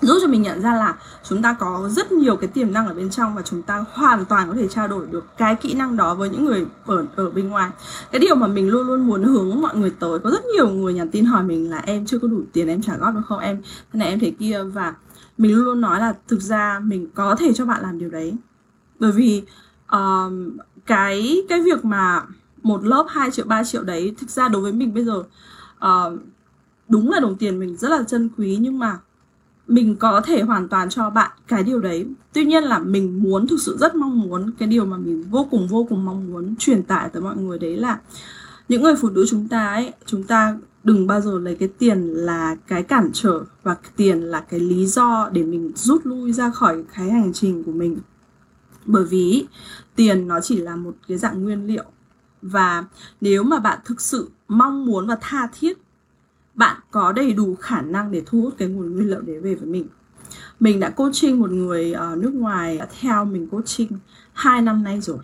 giúp 0.01 0.19
cho 0.21 0.27
mình 0.27 0.41
nhận 0.41 0.61
ra 0.61 0.73
là 0.73 0.95
chúng 1.23 1.41
ta 1.41 1.55
có 1.59 1.89
rất 1.89 2.11
nhiều 2.11 2.35
cái 2.35 2.47
tiềm 2.47 2.73
năng 2.73 2.87
ở 2.87 2.93
bên 2.93 3.09
trong 3.09 3.35
và 3.35 3.41
chúng 3.41 3.61
ta 3.61 3.85
hoàn 3.93 4.25
toàn 4.25 4.49
có 4.49 4.55
thể 4.55 4.67
trao 4.67 4.87
đổi 4.87 5.07
được 5.11 5.25
cái 5.37 5.55
kỹ 5.55 5.73
năng 5.73 5.97
đó 5.97 6.15
với 6.15 6.29
những 6.29 6.45
người 6.45 6.65
ở 6.85 7.05
ở 7.15 7.29
bên 7.29 7.49
ngoài. 7.49 7.69
Cái 8.11 8.19
điều 8.19 8.35
mà 8.35 8.47
mình 8.47 8.69
luôn 8.69 8.87
luôn 8.87 9.07
muốn 9.07 9.23
hướng 9.23 9.61
mọi 9.61 9.75
người 9.75 9.91
tới 9.99 10.19
có 10.19 10.29
rất 10.29 10.45
nhiều 10.45 10.69
người 10.69 10.93
nhắn 10.93 11.11
tin 11.11 11.25
hỏi 11.25 11.43
mình 11.43 11.69
là 11.69 11.77
em 11.85 12.05
chưa 12.05 12.19
có 12.19 12.27
đủ 12.27 12.41
tiền 12.53 12.67
em 12.67 12.81
trả 12.81 12.97
góp 12.97 13.15
được 13.15 13.21
không 13.27 13.39
em? 13.39 13.61
Thế 13.93 13.97
này 13.99 14.09
em 14.09 14.19
thế 14.19 14.31
kia 14.39 14.63
và 14.63 14.93
mình 15.41 15.55
luôn 15.55 15.65
luôn 15.65 15.81
nói 15.81 15.99
là 15.99 16.13
thực 16.27 16.41
ra 16.41 16.79
mình 16.83 17.07
có 17.15 17.35
thể 17.35 17.53
cho 17.53 17.65
bạn 17.65 17.81
làm 17.81 17.99
điều 17.99 18.09
đấy. 18.09 18.33
Bởi 18.99 19.11
vì 19.11 19.43
uh, 19.95 20.33
cái 20.85 21.41
cái 21.49 21.61
việc 21.61 21.85
mà 21.85 22.23
một 22.63 22.83
lớp 22.83 23.05
2 23.09 23.31
triệu 23.31 23.45
3 23.45 23.63
triệu 23.63 23.83
đấy 23.83 24.15
thực 24.19 24.29
ra 24.29 24.47
đối 24.47 24.61
với 24.61 24.71
mình 24.71 24.93
bây 24.93 25.05
giờ 25.05 25.23
uh, 25.85 26.19
đúng 26.89 27.11
là 27.11 27.19
đồng 27.19 27.37
tiền 27.37 27.59
mình 27.59 27.77
rất 27.77 27.89
là 27.89 28.03
chân 28.07 28.29
quý 28.37 28.57
nhưng 28.61 28.79
mà 28.79 28.99
mình 29.67 29.95
có 29.95 30.21
thể 30.21 30.41
hoàn 30.41 30.69
toàn 30.69 30.89
cho 30.89 31.09
bạn 31.09 31.31
cái 31.47 31.63
điều 31.63 31.79
đấy. 31.79 32.05
Tuy 32.33 32.45
nhiên 32.45 32.63
là 32.63 32.79
mình 32.79 33.23
muốn 33.23 33.47
thực 33.47 33.61
sự 33.61 33.77
rất 33.77 33.95
mong 33.95 34.21
muốn 34.21 34.51
cái 34.59 34.67
điều 34.67 34.85
mà 34.85 34.97
mình 34.97 35.23
vô 35.29 35.47
cùng 35.51 35.67
vô 35.67 35.85
cùng 35.89 36.05
mong 36.05 36.31
muốn 36.31 36.55
truyền 36.55 36.83
tải 36.83 37.09
tới 37.09 37.21
mọi 37.21 37.37
người 37.37 37.59
đấy 37.59 37.77
là 37.77 37.99
những 38.69 38.81
người 38.83 38.95
phụ 38.95 39.09
nữ 39.09 39.25
chúng 39.29 39.47
ta 39.47 39.67
ấy 39.67 39.93
chúng 40.05 40.23
ta 40.23 40.55
đừng 40.83 41.07
bao 41.07 41.21
giờ 41.21 41.39
lấy 41.39 41.55
cái 41.55 41.67
tiền 41.67 42.01
là 42.01 42.55
cái 42.67 42.83
cản 42.83 43.09
trở 43.13 43.43
và 43.63 43.75
tiền 43.95 44.21
là 44.21 44.39
cái 44.39 44.59
lý 44.59 44.85
do 44.85 45.29
để 45.33 45.43
mình 45.43 45.71
rút 45.75 46.05
lui 46.05 46.33
ra 46.33 46.49
khỏi 46.51 46.83
cái 46.95 47.09
hành 47.09 47.33
trình 47.33 47.63
của 47.63 47.71
mình. 47.71 47.97
Bởi 48.85 49.05
vì 49.05 49.47
tiền 49.95 50.27
nó 50.27 50.39
chỉ 50.41 50.57
là 50.57 50.75
một 50.75 50.95
cái 51.07 51.17
dạng 51.17 51.43
nguyên 51.43 51.67
liệu. 51.67 51.83
Và 52.41 52.85
nếu 53.21 53.43
mà 53.43 53.59
bạn 53.59 53.79
thực 53.85 54.01
sự 54.01 54.29
mong 54.47 54.85
muốn 54.85 55.07
và 55.07 55.17
tha 55.21 55.47
thiết, 55.59 55.77
bạn 56.55 56.77
có 56.91 57.11
đầy 57.11 57.33
đủ 57.33 57.55
khả 57.55 57.81
năng 57.81 58.11
để 58.11 58.23
thu 58.25 58.41
hút 58.41 58.53
cái 58.57 58.67
nguồn 58.67 58.93
nguyên 58.93 59.07
liệu 59.07 59.21
đấy 59.21 59.39
về 59.39 59.55
với 59.55 59.67
mình. 59.67 59.85
Mình 60.59 60.79
đã 60.79 60.89
coaching 60.89 61.39
một 61.39 61.51
người 61.51 61.93
ở 61.93 62.15
nước 62.15 62.33
ngoài 62.33 62.79
theo 62.99 63.25
mình 63.25 63.47
coaching 63.47 63.89
hai 64.33 64.61
năm 64.61 64.83
nay 64.83 65.01
rồi. 65.01 65.19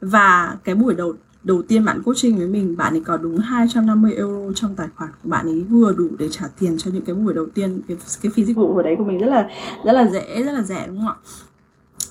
Và 0.00 0.56
cái 0.64 0.74
buổi 0.74 0.94
đầu 0.94 1.14
đầu 1.48 1.62
tiên 1.62 1.84
bạn 1.84 2.02
coaching 2.02 2.36
với 2.38 2.46
mình, 2.46 2.76
bạn 2.76 2.94
ấy 2.94 3.00
có 3.00 3.16
đúng 3.16 3.38
250 3.38 4.14
euro 4.14 4.52
trong 4.54 4.74
tài 4.76 4.88
khoản 4.96 5.10
của 5.22 5.28
bạn 5.28 5.46
ấy 5.46 5.64
vừa 5.70 5.92
đủ 5.92 6.08
để 6.18 6.28
trả 6.28 6.44
tiền 6.58 6.78
cho 6.78 6.90
những 6.94 7.04
cái 7.04 7.14
buổi 7.14 7.34
đầu 7.34 7.46
tiên, 7.46 7.80
cái 7.88 7.96
cái 8.22 8.32
phí 8.34 8.44
dịch 8.44 8.56
vụ 8.56 8.74
của 8.74 8.82
đấy 8.82 8.94
của 8.98 9.04
mình 9.04 9.18
rất 9.18 9.26
là 9.26 9.48
rất 9.84 9.92
là 9.92 10.10
dễ, 10.10 10.42
rất 10.42 10.52
là 10.52 10.62
rẻ, 10.62 10.86
đúng 10.86 10.96
không 10.96 11.08
ạ? 11.08 11.16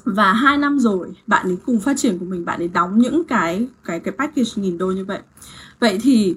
Và 0.03 0.33
hai 0.33 0.57
năm 0.57 0.79
rồi, 0.79 1.13
bạn 1.27 1.47
ấy 1.47 1.57
cùng 1.65 1.79
phát 1.79 1.97
triển 1.97 2.17
của 2.17 2.25
mình, 2.25 2.45
bạn 2.45 2.59
ấy 2.59 2.67
đóng 2.67 2.97
những 2.97 3.23
cái 3.23 3.67
cái 3.85 3.99
cái 3.99 4.13
package 4.17 4.51
nghìn 4.55 4.77
đô 4.77 4.87
như 4.91 5.05
vậy. 5.05 5.19
Vậy 5.79 5.99
thì 6.01 6.35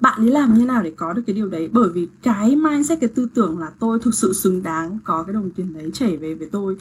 bạn 0.00 0.20
ấy 0.20 0.30
làm 0.30 0.54
như 0.54 0.64
nào 0.64 0.82
để 0.82 0.92
có 0.96 1.12
được 1.12 1.22
cái 1.26 1.34
điều 1.34 1.48
đấy? 1.48 1.68
Bởi 1.72 1.88
vì 1.88 2.08
cái 2.22 2.56
mindset, 2.56 3.00
cái 3.00 3.08
tư 3.08 3.28
tưởng 3.34 3.58
là 3.58 3.70
tôi 3.78 3.98
thực 4.02 4.14
sự 4.14 4.32
xứng 4.32 4.62
đáng 4.62 4.98
có 5.04 5.22
cái 5.22 5.34
đồng 5.34 5.50
tiền 5.50 5.72
đấy 5.72 5.90
chảy 5.92 6.16
về 6.16 6.34
với 6.34 6.48
tôi. 6.52 6.76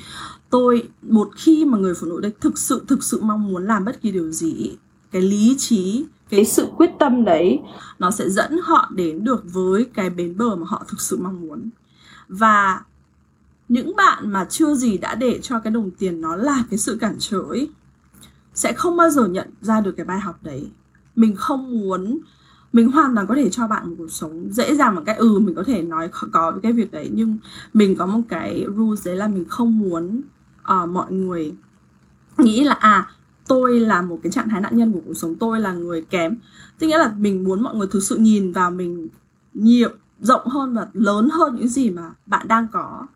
Tôi, 0.50 0.84
một 1.02 1.30
khi 1.36 1.66
mà 1.66 1.78
người 1.78 1.94
phụ 1.94 2.08
nữ 2.08 2.20
đấy 2.22 2.32
thực 2.42 2.58
sự 2.58 2.82
thực 2.88 3.04
sự 3.04 3.20
mong 3.22 3.52
muốn 3.52 3.66
làm 3.66 3.86
bất 3.86 4.02
kỳ 4.02 4.12
điều 4.12 4.32
gì 4.32 4.78
cái 5.12 5.22
lý 5.22 5.56
trí 5.58 6.06
cái 6.30 6.46
sự 6.46 6.68
quyết 6.78 6.90
tâm 7.00 7.26
đấy 7.26 7.60
nó 8.00 8.12
sẽ 8.12 8.30
dẫn 8.30 8.60
họ 8.64 8.90
đến 8.96 9.24
được 9.24 9.44
với 9.54 9.86
cái 9.94 10.10
bến 10.10 10.38
bờ 10.38 10.56
mà 10.56 10.66
họ 10.68 10.86
thực 10.88 11.02
sự 11.02 11.18
mong 11.22 11.42
muốn. 11.42 11.70
Và 12.28 12.82
những 13.70 13.96
bạn 13.96 14.32
mà 14.32 14.46
chưa 14.50 14.76
gì 14.76 14.98
đã 14.98 15.16
để 15.16 15.40
cho 15.42 15.60
cái 15.60 15.72
đồng 15.72 15.92
tiền 15.92 16.22
nó 16.22 16.36
là 16.36 16.64
cái 16.70 16.78
sự 16.78 16.98
cản 17.02 17.16
trở 17.20 17.40
ấy, 17.40 17.70
sẽ 18.54 18.74
không 18.74 18.98
bao 18.98 19.10
giờ 19.10 19.28
nhận 19.28 19.48
ra 19.62 19.82
được 19.82 19.92
cái 19.98 20.06
bài 20.06 20.20
học 20.20 20.40
đấy. 20.44 20.72
Mình 21.16 21.36
không 21.36 21.80
muốn 21.80 22.20
mình 22.74 22.92
hoàn 22.92 23.16
toàn 23.16 23.28
có 23.28 23.36
thể 23.36 23.50
cho 23.50 23.68
bạn 23.68 23.90
một 23.90 23.96
cuộc 23.98 24.12
sống 24.12 24.48
dễ 24.52 24.76
dàng 24.76 24.96
bằng 24.96 25.06
cách 25.06 25.18
ừ 25.18 25.40
mình 25.40 25.56
có 25.56 25.64
thể 25.64 25.82
nói 25.82 26.10
có 26.32 26.54
cái 26.64 26.74
việc 26.74 26.92
đấy 26.92 27.10
nhưng 27.14 27.38
mình 27.74 27.96
có 27.96 28.06
một 28.06 28.22
cái 28.30 28.66
rule 28.76 29.02
đấy 29.06 29.16
là 29.16 29.28
mình 29.28 29.46
không 29.50 29.80
muốn 29.80 30.22
uh, 30.62 30.90
mọi 30.90 31.12
người 31.12 31.54
nghĩ 32.38 32.64
là 32.64 32.74
à 32.74 33.08
tôi 33.50 33.80
là 33.80 34.02
một 34.02 34.20
cái 34.24 34.32
trạng 34.32 34.50
thái 34.50 34.62
nạn 34.62 34.78
nhân 34.78 34.92
của 34.92 35.00
cuộc 35.06 35.14
sống, 35.14 35.36
tôi 35.36 35.60
là 35.60 35.74
người 35.74 36.02
kém. 36.02 36.38
Tức 36.80 36.88
nghĩa 36.88 36.98
là 36.98 37.14
mình 37.18 37.44
muốn 37.44 37.64
mọi 37.64 37.76
người 37.76 37.88
thực 37.88 38.04
sự 38.04 38.16
nhìn 38.16 38.52
vào 38.52 38.72
mình 38.72 39.08
nhiều, 39.54 39.90
rộng 40.20 40.48
hơn 40.48 40.74
và 40.74 40.88
lớn 40.94 41.30
hơn 41.32 41.56
những 41.56 41.68
gì 41.68 41.90
mà 41.90 42.12
bạn 42.26 42.48
đang 42.48 42.68
có. 42.72 43.08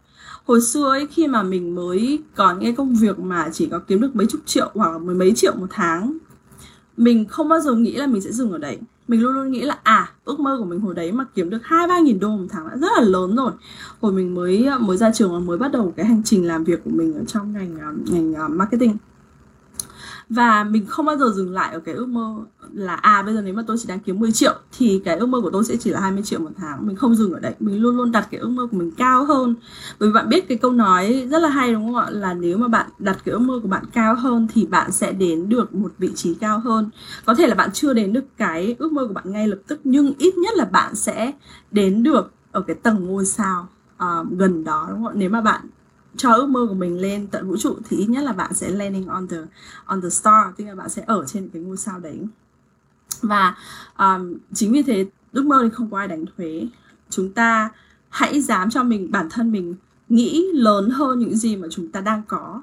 Hồi 0.45 0.61
xưa 0.61 0.89
ấy, 0.89 1.07
khi 1.07 1.27
mà 1.27 1.43
mình 1.43 1.75
mới 1.75 2.19
còn 2.35 2.59
cái 2.61 2.73
công 2.77 2.95
việc 2.95 3.19
mà 3.19 3.49
chỉ 3.53 3.65
có 3.65 3.79
kiếm 3.79 4.01
được 4.01 4.15
mấy 4.15 4.27
chục 4.27 4.41
triệu 4.45 4.71
hoặc 4.73 4.91
là 4.91 4.97
mười 4.97 5.15
mấy 5.15 5.33
triệu 5.35 5.55
một 5.55 5.67
tháng, 5.69 6.17
mình 6.97 7.25
không 7.25 7.49
bao 7.49 7.59
giờ 7.59 7.75
nghĩ 7.75 7.95
là 7.95 8.07
mình 8.07 8.21
sẽ 8.21 8.31
dừng 8.31 8.51
ở 8.51 8.57
đấy. 8.57 8.77
Mình 9.07 9.21
luôn 9.21 9.33
luôn 9.33 9.51
nghĩ 9.51 9.61
là 9.61 9.77
à 9.83 10.11
ước 10.25 10.39
mơ 10.39 10.57
của 10.59 10.65
mình 10.65 10.79
hồi 10.79 10.95
đấy 10.95 11.11
mà 11.11 11.25
kiếm 11.35 11.49
được 11.49 11.59
hai 11.63 11.87
ba 11.87 11.99
nghìn 11.99 12.19
đô 12.19 12.29
một 12.29 12.45
tháng 12.49 12.67
đã 12.67 12.77
rất 12.77 12.91
là 12.97 13.01
lớn 13.01 13.35
rồi. 13.35 13.51
Hồi 14.01 14.13
mình 14.13 14.35
mới 14.35 14.65
à, 14.65 14.77
mới 14.77 14.97
ra 14.97 15.11
trường 15.11 15.33
và 15.33 15.39
mới 15.39 15.57
bắt 15.57 15.71
đầu 15.71 15.93
cái 15.97 16.05
hành 16.05 16.21
trình 16.25 16.47
làm 16.47 16.63
việc 16.63 16.83
của 16.83 16.91
mình 16.93 17.13
ở 17.13 17.23
trong 17.27 17.53
ngành 17.53 17.79
à, 17.79 17.91
ngành 18.11 18.33
à, 18.33 18.47
marketing 18.47 18.97
và 20.29 20.63
mình 20.63 20.85
không 20.85 21.05
bao 21.05 21.17
giờ 21.17 21.31
dừng 21.35 21.51
lại 21.51 21.73
ở 21.73 21.79
cái 21.79 21.95
ước 21.95 22.07
mơ 22.07 22.35
là 22.73 22.95
à 22.95 23.21
bây 23.21 23.33
giờ 23.33 23.41
nếu 23.41 23.53
mà 23.53 23.63
tôi 23.67 23.77
chỉ 23.77 23.85
đang 23.87 23.99
kiếm 23.99 24.19
10 24.19 24.31
triệu 24.31 24.55
thì 24.77 25.01
cái 25.05 25.17
ước 25.17 25.25
mơ 25.25 25.41
của 25.41 25.49
tôi 25.49 25.63
sẽ 25.63 25.75
chỉ 25.75 25.89
là 25.89 25.99
20 25.99 26.23
triệu 26.23 26.39
một 26.39 26.49
tháng. 26.57 26.87
Mình 26.87 26.95
không 26.95 27.15
dừng 27.15 27.33
ở 27.33 27.39
đấy. 27.39 27.53
Mình 27.59 27.81
luôn 27.81 27.97
luôn 27.97 28.11
đặt 28.11 28.27
cái 28.31 28.39
ước 28.39 28.49
mơ 28.49 28.67
của 28.71 28.77
mình 28.77 28.91
cao 28.91 29.25
hơn. 29.25 29.55
Bởi 29.99 30.09
vì 30.09 30.13
bạn 30.13 30.29
biết 30.29 30.47
cái 30.47 30.57
câu 30.57 30.71
nói 30.71 31.27
rất 31.31 31.39
là 31.39 31.49
hay 31.49 31.73
đúng 31.73 31.85
không 31.85 31.95
ạ? 31.95 32.07
Là 32.09 32.33
nếu 32.33 32.57
mà 32.57 32.67
bạn 32.67 32.89
đặt 32.99 33.17
cái 33.25 33.33
ước 33.33 33.39
mơ 33.39 33.59
của 33.61 33.67
bạn 33.67 33.83
cao 33.93 34.15
hơn 34.15 34.47
thì 34.53 34.65
bạn 34.65 34.91
sẽ 34.91 35.11
đến 35.11 35.49
được 35.49 35.75
một 35.75 35.91
vị 35.97 36.11
trí 36.15 36.33
cao 36.33 36.59
hơn. 36.59 36.89
Có 37.25 37.35
thể 37.35 37.47
là 37.47 37.55
bạn 37.55 37.69
chưa 37.73 37.93
đến 37.93 38.13
được 38.13 38.25
cái 38.37 38.75
ước 38.79 38.91
mơ 38.91 39.07
của 39.07 39.13
bạn 39.13 39.31
ngay 39.31 39.47
lập 39.47 39.59
tức 39.67 39.79
nhưng 39.83 40.13
ít 40.17 40.37
nhất 40.37 40.53
là 40.57 40.65
bạn 40.65 40.95
sẽ 40.95 41.31
đến 41.71 42.03
được 42.03 42.31
ở 42.51 42.61
cái 42.61 42.75
tầng 42.75 43.05
ngôi 43.05 43.25
sao 43.25 43.67
uh, 43.95 44.27
gần 44.37 44.63
đó 44.63 44.87
đúng 44.89 45.03
không 45.03 45.13
ạ? 45.13 45.15
Nếu 45.15 45.29
mà 45.29 45.41
bạn 45.41 45.61
cho 46.17 46.33
ước 46.33 46.49
mơ 46.49 46.65
của 46.69 46.73
mình 46.73 46.99
lên 46.99 47.27
tận 47.27 47.47
vũ 47.47 47.57
trụ 47.57 47.77
thì 47.89 47.97
ít 47.97 48.09
nhất 48.09 48.23
là 48.23 48.33
bạn 48.33 48.53
sẽ 48.53 48.69
landing 48.69 49.07
on 49.07 49.27
the 49.27 49.37
on 49.85 50.01
the 50.01 50.09
star 50.09 50.45
tức 50.57 50.65
là 50.65 50.75
bạn 50.75 50.89
sẽ 50.89 51.03
ở 51.07 51.25
trên 51.27 51.49
cái 51.53 51.61
ngôi 51.61 51.77
sao 51.77 51.99
đấy. 51.99 52.19
Và 53.21 53.55
um, 53.97 54.37
chính 54.53 54.71
vì 54.71 54.83
thế 54.83 55.05
ước 55.31 55.45
mơ 55.45 55.59
thì 55.63 55.69
không 55.69 55.91
có 55.91 55.97
ai 55.97 56.07
đánh 56.07 56.25
thuế. 56.37 56.67
Chúng 57.09 57.33
ta 57.33 57.69
hãy 58.09 58.41
dám 58.41 58.69
cho 58.69 58.83
mình 58.83 59.11
bản 59.11 59.29
thân 59.29 59.51
mình 59.51 59.75
nghĩ 60.09 60.45
lớn 60.53 60.89
hơn 60.89 61.19
những 61.19 61.37
gì 61.37 61.55
mà 61.55 61.67
chúng 61.71 61.91
ta 61.91 62.01
đang 62.01 62.21
có. 62.27 62.61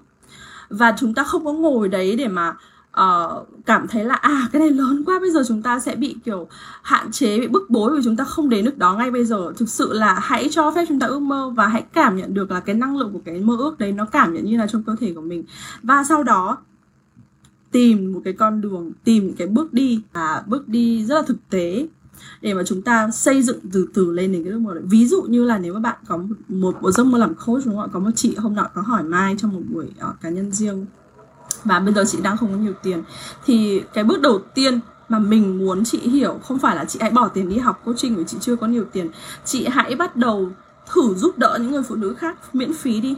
Và 0.69 0.95
chúng 0.99 1.15
ta 1.15 1.25
không 1.25 1.45
có 1.45 1.53
ngồi 1.53 1.89
đấy 1.89 2.17
để 2.17 2.29
mà 2.29 2.57
uh, 2.97 3.49
cảm 3.67 3.89
thấy 3.89 4.05
là 4.05 4.15
à 4.15 4.49
cái 4.53 4.61
này 4.61 4.71
lớn 4.71 5.03
quá 5.07 5.19
bây 5.21 5.31
giờ 5.31 5.43
chúng 5.49 5.63
ta 5.63 5.81
sẽ 5.81 5.97
bị 5.97 6.17
kiểu 6.25 6.49
hạn 6.83 7.11
chế 7.13 7.41
bị 7.41 7.49
bức 7.49 7.71
bối 7.71 7.97
vì 7.97 8.03
chúng 8.05 8.17
ta 8.17 8.25
không 8.25 8.49
đến 8.49 8.65
được 8.65 8.79
đó 8.79 8.95
ngay 8.95 9.11
bây 9.11 9.25
giờ. 9.25 9.53
Thực 9.57 9.69
sự 9.69 9.93
là 9.93 10.19
hãy 10.23 10.49
cho 10.51 10.71
phép 10.71 10.85
chúng 10.89 11.01
ta 11.01 11.07
ước 11.07 11.19
mơ 11.19 11.51
và 11.57 11.67
hãy 11.67 11.85
cảm 11.93 12.17
nhận 12.17 12.35
được 12.35 12.51
là 12.51 12.61
cái 12.61 12.75
năng 12.75 12.97
lượng 12.97 13.13
của 13.13 13.21
cái 13.25 13.41
mơ 13.41 13.57
ước 13.59 13.79
đấy 13.79 13.93
nó 13.93 14.05
cảm 14.05 14.35
nhận 14.35 14.45
như 14.45 14.57
là 14.57 14.67
trong 14.67 14.83
cơ 14.83 14.97
thể 15.01 15.13
của 15.15 15.21
mình. 15.21 15.45
Và 15.83 16.05
sau 16.05 16.23
đó 16.23 16.59
tìm 17.71 18.13
một 18.13 18.21
cái 18.25 18.33
con 18.33 18.61
đường 18.61 18.93
tìm 19.05 19.33
cái 19.39 19.47
bước 19.47 19.73
đi 19.73 20.03
và 20.13 20.43
bước 20.47 20.69
đi 20.69 21.05
rất 21.05 21.15
là 21.15 21.23
thực 21.23 21.37
tế 21.51 21.87
để 22.43 22.55
mà 22.55 22.63
chúng 22.67 22.83
ta 22.83 23.11
xây 23.11 23.43
dựng 23.43 23.59
từ 23.73 23.89
từ 23.95 24.13
lên 24.13 24.33
đến 24.33 24.45
cái 24.45 24.53
ước 24.53 24.59
mơ 24.59 24.75
đấy. 24.75 24.83
Ví 24.87 25.07
dụ 25.07 25.23
như 25.23 25.45
là 25.45 25.59
nếu 25.59 25.75
mà 25.75 25.81
bạn 25.81 25.97
có 26.07 26.17
một 26.49 26.83
một 26.83 26.91
giấc 26.91 27.05
mơ 27.05 27.19
làm 27.19 27.35
coach 27.35 27.67
đúng 27.67 27.75
không 27.75 27.85
ạ? 27.85 27.89
Có 27.93 28.01
một 28.01 28.11
chị 28.15 28.35
hôm 28.35 28.55
nọ 28.55 28.69
có 28.75 28.83
hỏi 28.83 29.03
mai 29.03 29.35
trong 29.39 29.53
một 29.53 29.63
buổi 29.71 29.87
uh, 30.11 30.21
cá 30.21 30.29
nhân 30.29 30.53
riêng 30.53 30.87
và 31.65 31.81
bây 31.81 31.95
giờ 31.95 32.05
chị 32.05 32.19
đang 32.23 32.37
không 32.37 32.49
có 32.49 32.59
nhiều 32.59 32.73
tiền. 32.83 33.03
Thì 33.47 33.83
cái 33.93 34.05
bước 34.05 34.21
đầu 34.21 34.39
tiên 34.55 34.81
mà 35.09 35.19
mình 35.19 35.59
muốn 35.59 35.85
chị 35.85 35.99
hiểu 35.99 36.41
không 36.45 36.59
phải 36.59 36.77
là 36.77 36.85
chị 36.85 36.99
hãy 37.03 37.11
bỏ 37.11 37.29
tiền 37.29 37.49
đi 37.49 37.59
học, 37.59 37.81
coaching 37.85 38.17
vì 38.17 38.25
chị 38.27 38.37
chưa 38.41 38.57
có 38.57 38.67
nhiều 38.67 38.85
tiền. 38.93 39.11
Chị 39.45 39.67
hãy 39.67 39.95
bắt 39.95 40.17
đầu 40.17 40.49
thử 40.93 41.15
giúp 41.15 41.39
đỡ 41.39 41.59
những 41.61 41.73
người 41.73 41.83
phụ 41.83 41.95
nữ 41.95 42.15
khác 42.15 42.37
miễn 42.53 42.75
phí 42.75 43.01
đi. 43.01 43.17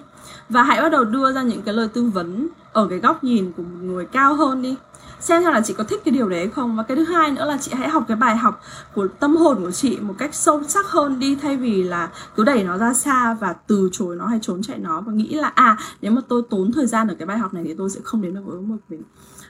Và 0.48 0.62
hãy 0.62 0.82
bắt 0.82 0.88
đầu 0.88 1.04
đưa 1.04 1.32
ra 1.32 1.42
những 1.42 1.62
cái 1.62 1.74
lời 1.74 1.88
tư 1.88 2.02
vấn 2.02 2.48
ở 2.72 2.86
cái 2.86 2.98
góc 2.98 3.24
nhìn 3.24 3.52
của 3.56 3.62
một 3.62 3.78
người 3.82 4.06
cao 4.06 4.34
hơn 4.34 4.62
đi 4.62 4.76
xem 5.22 5.42
xem 5.42 5.52
là 5.52 5.60
chị 5.64 5.74
có 5.78 5.84
thích 5.84 6.00
cái 6.04 6.12
điều 6.12 6.28
đấy 6.28 6.50
không? 6.50 6.76
Và 6.76 6.82
cái 6.82 6.96
thứ 6.96 7.04
hai 7.04 7.30
nữa 7.30 7.44
là 7.44 7.58
chị 7.60 7.72
hãy 7.74 7.88
học 7.88 8.04
cái 8.08 8.16
bài 8.16 8.36
học 8.36 8.62
của 8.94 9.08
tâm 9.08 9.36
hồn 9.36 9.60
của 9.60 9.70
chị 9.70 9.98
một 10.00 10.14
cách 10.18 10.34
sâu 10.34 10.62
sắc 10.68 10.86
hơn 10.86 11.18
đi, 11.18 11.34
thay 11.34 11.56
vì 11.56 11.82
là 11.82 12.10
cứ 12.36 12.44
đẩy 12.44 12.64
nó 12.64 12.78
ra 12.78 12.94
xa 12.94 13.34
và 13.40 13.52
từ 13.52 13.88
chối 13.92 14.16
nó 14.16 14.26
hay 14.26 14.38
trốn 14.42 14.62
chạy 14.62 14.78
nó. 14.78 15.00
Và 15.00 15.12
nghĩ 15.12 15.28
là 15.28 15.48
à 15.48 15.76
nếu 16.02 16.12
mà 16.12 16.20
tôi 16.28 16.42
tốn 16.50 16.72
thời 16.72 16.86
gian 16.86 17.08
ở 17.08 17.14
cái 17.14 17.26
bài 17.26 17.38
học 17.38 17.54
này 17.54 17.64
thì 17.64 17.74
tôi 17.74 17.90
sẽ 17.90 18.00
không 18.04 18.22
đến 18.22 18.34
được 18.34 18.40
với 18.44 18.54
ước 18.54 18.62
mơ 18.62 18.76
của 18.76 18.84
mình. 18.88 19.02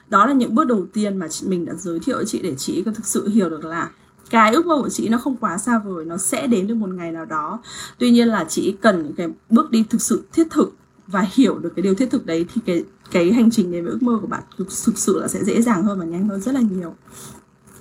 Đó 0.07 0.25
là 0.25 0.33
những 0.33 0.55
bước 0.55 0.63
đầu 0.63 0.85
tiên 0.93 1.17
mà 1.17 1.27
mình 1.43 1.65
đã 1.65 1.73
giới 1.73 1.99
thiệu 1.99 2.15
với 2.15 2.25
chị 2.25 2.39
để 2.43 2.55
chị 2.55 2.83
có 2.85 2.91
thực 2.91 3.05
sự 3.05 3.27
hiểu 3.27 3.49
được 3.49 3.65
là 3.65 3.89
cái 4.29 4.53
ước 4.53 4.65
mơ 4.65 4.81
của 4.81 4.89
chị 4.89 5.09
nó 5.09 5.17
không 5.17 5.35
quá 5.35 5.57
xa 5.57 5.79
vời, 5.79 6.05
nó 6.05 6.17
sẽ 6.17 6.47
đến 6.47 6.67
được 6.67 6.75
một 6.75 6.89
ngày 6.89 7.11
nào 7.11 7.25
đó. 7.25 7.59
Tuy 7.97 8.11
nhiên 8.11 8.27
là 8.27 8.45
chị 8.49 8.75
cần 8.81 9.03
những 9.03 9.13
cái 9.13 9.27
bước 9.49 9.71
đi 9.71 9.85
thực 9.89 10.01
sự 10.01 10.23
thiết 10.33 10.47
thực 10.51 10.73
và 11.07 11.25
hiểu 11.33 11.59
được 11.59 11.73
cái 11.75 11.83
điều 11.83 11.95
thiết 11.95 12.11
thực 12.11 12.25
đấy 12.25 12.45
thì 12.53 12.61
cái 12.65 12.83
cái 13.11 13.33
hành 13.33 13.51
trình 13.51 13.71
đến 13.71 13.83
với 13.83 13.91
ước 13.91 14.03
mơ 14.03 14.17
của 14.21 14.27
bạn 14.27 14.43
thực, 14.57 14.67
thực 14.85 14.97
sự 14.97 15.19
là 15.19 15.27
sẽ 15.27 15.43
dễ 15.43 15.61
dàng 15.61 15.83
hơn 15.83 15.99
và 15.99 16.05
nhanh 16.05 16.27
hơn 16.27 16.41
rất 16.41 16.55
là 16.55 16.61
nhiều. 16.61 16.95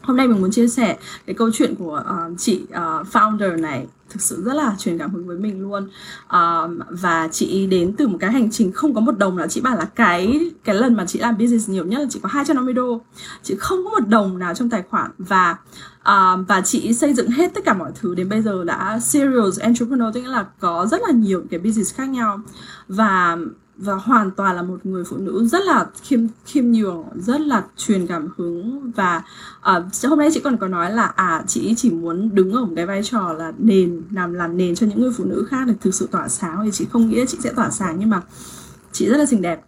Hôm 0.02 0.16
nay 0.16 0.28
mình 0.28 0.40
muốn 0.40 0.50
chia 0.50 0.68
sẻ 0.68 0.96
cái 1.26 1.34
câu 1.34 1.50
chuyện 1.52 1.74
của 1.74 2.04
uh, 2.10 2.38
chị 2.38 2.62
uh, 2.62 3.06
founder 3.12 3.60
này. 3.60 3.86
Thực 4.10 4.22
sự 4.22 4.42
rất 4.44 4.54
là 4.54 4.74
truyền 4.78 4.98
cảm 4.98 5.10
hứng 5.10 5.26
với 5.26 5.36
mình 5.36 5.62
luôn. 5.62 5.88
Uh, 6.24 6.70
và 6.90 7.28
chị 7.32 7.66
đến 7.66 7.94
từ 7.96 8.08
một 8.08 8.18
cái 8.20 8.32
hành 8.32 8.50
trình 8.50 8.72
không 8.72 8.94
có 8.94 9.00
một 9.00 9.18
đồng 9.18 9.36
nào. 9.36 9.48
Chị 9.48 9.60
bảo 9.60 9.76
là 9.76 9.84
cái 9.84 10.50
cái 10.64 10.74
lần 10.74 10.94
mà 10.94 11.06
chị 11.06 11.18
làm 11.18 11.38
business 11.38 11.68
nhiều 11.68 11.84
nhất 11.84 11.98
là 12.00 12.06
chị 12.10 12.20
có 12.22 12.28
250 12.28 12.74
đô. 12.74 13.00
Chị 13.42 13.54
không 13.58 13.84
có 13.84 13.90
một 13.90 14.08
đồng 14.08 14.38
nào 14.38 14.54
trong 14.54 14.70
tài 14.70 14.82
khoản. 14.90 15.10
Và 15.18 15.56
uh, 16.00 16.48
và 16.48 16.60
chị 16.64 16.94
xây 16.94 17.14
dựng 17.14 17.30
hết 17.30 17.54
tất 17.54 17.64
cả 17.64 17.74
mọi 17.74 17.90
thứ. 18.00 18.14
Đến 18.14 18.28
bây 18.28 18.42
giờ 18.42 18.64
đã 18.64 19.00
serial 19.00 19.50
entrepreneur 19.60 20.14
tức 20.14 20.26
là 20.26 20.46
có 20.60 20.86
rất 20.90 21.00
là 21.02 21.10
nhiều 21.10 21.44
cái 21.50 21.60
business 21.60 21.94
khác 21.94 22.08
nhau. 22.08 22.40
Và 22.88 23.38
và 23.84 23.94
hoàn 23.94 24.30
toàn 24.30 24.56
là 24.56 24.62
một 24.62 24.86
người 24.86 25.04
phụ 25.04 25.16
nữ 25.16 25.46
rất 25.46 25.62
là 25.64 25.86
khiêm 26.02 26.20
khiêm 26.46 26.72
nhường 26.72 27.04
rất 27.14 27.40
là 27.40 27.64
truyền 27.76 28.06
cảm 28.06 28.28
hứng. 28.36 28.90
Và 28.96 29.22
uh, 29.76 30.10
hôm 30.10 30.18
nay 30.18 30.28
chị 30.32 30.40
còn 30.40 30.56
có 30.56 30.68
nói 30.68 30.92
là 30.92 31.04
à 31.16 31.42
chị 31.46 31.74
chỉ 31.76 31.90
muốn 31.90 32.34
đứng 32.34 32.52
ở 32.52 32.64
một 32.64 32.72
cái 32.76 32.86
vai 32.86 33.02
trò 33.02 33.32
là 33.32 33.52
nền 33.58 34.02
làm 34.10 34.32
làm 34.32 34.56
nền 34.56 34.74
cho 34.74 34.86
những 34.86 35.00
người 35.00 35.12
phụ 35.16 35.24
nữ 35.24 35.46
khác 35.50 35.64
để 35.66 35.74
thực 35.80 35.94
sự 35.94 36.08
tỏa 36.10 36.28
sáng. 36.28 36.60
Thì 36.64 36.70
chị 36.72 36.86
không 36.92 37.08
nghĩ 37.08 37.18
là 37.18 37.24
chị 37.26 37.38
sẽ 37.40 37.52
tỏa 37.52 37.70
sáng 37.70 37.96
nhưng 37.98 38.10
mà 38.10 38.20
chị 38.92 39.08
rất 39.08 39.16
là 39.16 39.26
xinh 39.26 39.42
đẹp. 39.42 39.64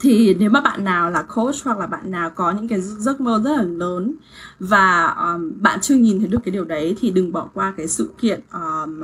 Thì 0.00 0.34
nếu 0.34 0.50
mà 0.50 0.60
bạn 0.60 0.84
nào 0.84 1.10
là 1.10 1.22
coach 1.22 1.54
hoặc 1.64 1.78
là 1.78 1.86
bạn 1.86 2.10
nào 2.10 2.30
có 2.30 2.50
những 2.50 2.68
cái 2.68 2.80
giấc 2.80 3.20
mơ 3.20 3.40
rất 3.44 3.56
là 3.56 3.62
lớn 3.62 4.14
và 4.60 5.06
um, 5.06 5.52
bạn 5.60 5.80
chưa 5.80 5.94
nhìn 5.94 6.18
thấy 6.18 6.28
được 6.28 6.38
cái 6.44 6.52
điều 6.52 6.64
đấy 6.64 6.96
thì 7.00 7.10
đừng 7.10 7.32
bỏ 7.32 7.48
qua 7.54 7.74
cái 7.76 7.88
sự 7.88 8.10
kiện 8.20 8.40
um, 8.52 9.02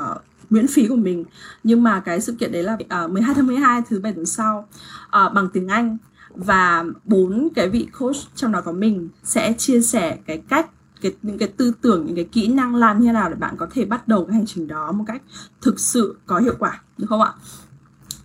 miễn 0.51 0.67
phí 0.67 0.87
của 0.89 0.97
mình. 0.97 1.25
Nhưng 1.65 1.83
mà 1.83 2.01
cái 2.01 2.21
sự 2.21 2.33
kiện 2.33 2.53
đấy 2.53 2.63
là 2.63 2.77
à, 2.89 3.05
uh, 3.05 3.11
12 3.11 3.35
tháng 3.35 3.47
12 3.47 3.83
thứ 3.89 4.01
bảy 4.01 4.13
tuần 4.13 4.27
sau 4.27 4.69
uh, 5.07 5.33
bằng 5.35 5.49
tiếng 5.53 5.69
Anh. 5.69 5.97
Và 6.35 6.85
bốn 7.05 7.49
cái 7.55 7.69
vị 7.69 7.87
coach 7.99 8.17
trong 8.35 8.53
đó 8.53 8.61
có 8.61 8.73
mình 8.73 9.09
sẽ 9.25 9.53
chia 9.59 9.81
sẻ 9.81 10.19
cái 10.27 10.43
cách 10.49 10.71
cái 11.01 11.13
những 11.23 11.39
cái 11.39 11.49
tư 11.49 11.73
tưởng 11.81 12.07
những 12.07 12.17
cái 12.17 12.25
kỹ 12.25 12.49
năng 12.49 12.75
làm 12.75 13.01
như 13.01 13.07
thế 13.07 13.13
nào 13.13 13.29
để 13.29 13.35
bạn 13.35 13.55
có 13.57 13.67
thể 13.71 13.85
bắt 13.85 14.09
đầu 14.09 14.25
cái 14.25 14.35
hành 14.35 14.47
trình 14.47 14.69
đó 14.69 14.93
một 14.93 15.05
cách 15.07 15.23
thực 15.63 15.81
sự 15.81 16.17
có 16.27 16.39
hiệu 16.39 16.55
quả 16.59 16.83
được 16.99 17.07
không 17.09 17.23
ạ? 17.23 17.33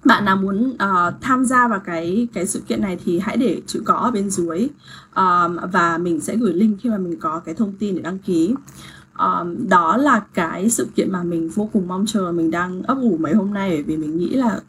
Bạn 0.06 0.26
nào 0.26 0.36
muốn 0.36 0.70
uh, 0.70 1.14
tham 1.22 1.46
gia 1.46 1.68
vào 1.68 1.80
cái 1.80 2.28
cái 2.34 2.48
sự 2.48 2.62
kiện 2.68 2.82
này 2.82 2.98
thì 3.06 3.20
hãy 3.20 3.38
để 3.38 3.62
chữ 3.68 3.82
có 3.86 3.94
ở 3.94 4.12
bên 4.12 4.30
dưới. 4.30 4.68
Um, 5.16 5.58
và 5.72 5.98
mình 5.98 6.20
sẽ 6.20 6.36
gửi 6.36 6.54
link 6.54 6.82
khi 6.82 6.90
mà 6.90 6.98
mình 6.98 7.20
có 7.20 7.40
cái 7.40 7.56
thông 7.56 7.74
tin 7.80 7.96
để 7.96 8.02
đăng 8.02 8.20
ký 8.20 8.56
um, 9.20 9.68
đó 9.70 9.98
là 9.98 10.20
cái 10.34 10.70
sự 10.70 10.88
kiện 10.96 11.12
mà 11.12 11.24
mình 11.24 11.50
vô 11.50 11.70
cùng 11.74 11.88
mong 11.88 12.06
chờ 12.08 12.32
mình 12.32 12.52
đang 12.52 12.84
ấp 12.84 12.98
ủ 13.02 13.18
mấy 13.18 13.34
hôm 13.34 13.54
nay 13.54 13.70
bởi 13.70 13.84
vì 13.84 13.98
mình 13.98 14.18
nghĩ 14.18 14.30
là 14.30 14.60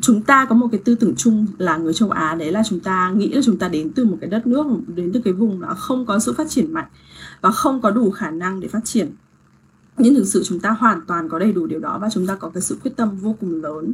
chúng 0.00 0.22
ta 0.22 0.46
có 0.50 0.54
một 0.54 0.68
cái 0.72 0.80
tư 0.84 0.94
tưởng 0.94 1.14
chung 1.16 1.46
là 1.58 1.76
người 1.76 1.94
châu 1.94 2.10
Á 2.10 2.34
đấy 2.34 2.52
là 2.52 2.62
chúng 2.68 2.80
ta 2.80 3.10
nghĩ 3.10 3.28
là 3.28 3.40
chúng 3.44 3.58
ta 3.58 3.68
đến 3.68 3.92
từ 3.94 4.04
một 4.04 4.18
cái 4.20 4.30
đất 4.30 4.46
nước 4.46 4.66
đến 4.86 5.10
từ 5.12 5.20
cái 5.24 5.32
vùng 5.32 5.60
nó 5.60 5.74
không 5.78 6.06
có 6.06 6.18
sự 6.18 6.32
phát 6.32 6.48
triển 6.48 6.72
mạnh 6.72 6.88
và 7.40 7.50
không 7.50 7.80
có 7.80 7.90
đủ 7.90 8.10
khả 8.10 8.30
năng 8.30 8.60
để 8.60 8.68
phát 8.68 8.84
triển. 8.84 9.10
Nhưng 9.98 10.14
thực 10.14 10.24
sự 10.24 10.42
chúng 10.44 10.60
ta 10.60 10.70
hoàn 10.70 11.00
toàn 11.06 11.28
có 11.28 11.38
đầy 11.38 11.52
đủ 11.52 11.66
điều 11.66 11.80
đó 11.80 11.98
và 11.98 12.08
chúng 12.12 12.26
ta 12.26 12.34
có 12.34 12.48
cái 12.48 12.60
sự 12.60 12.78
quyết 12.82 12.96
tâm 12.96 13.16
vô 13.16 13.36
cùng 13.40 13.62
lớn. 13.62 13.92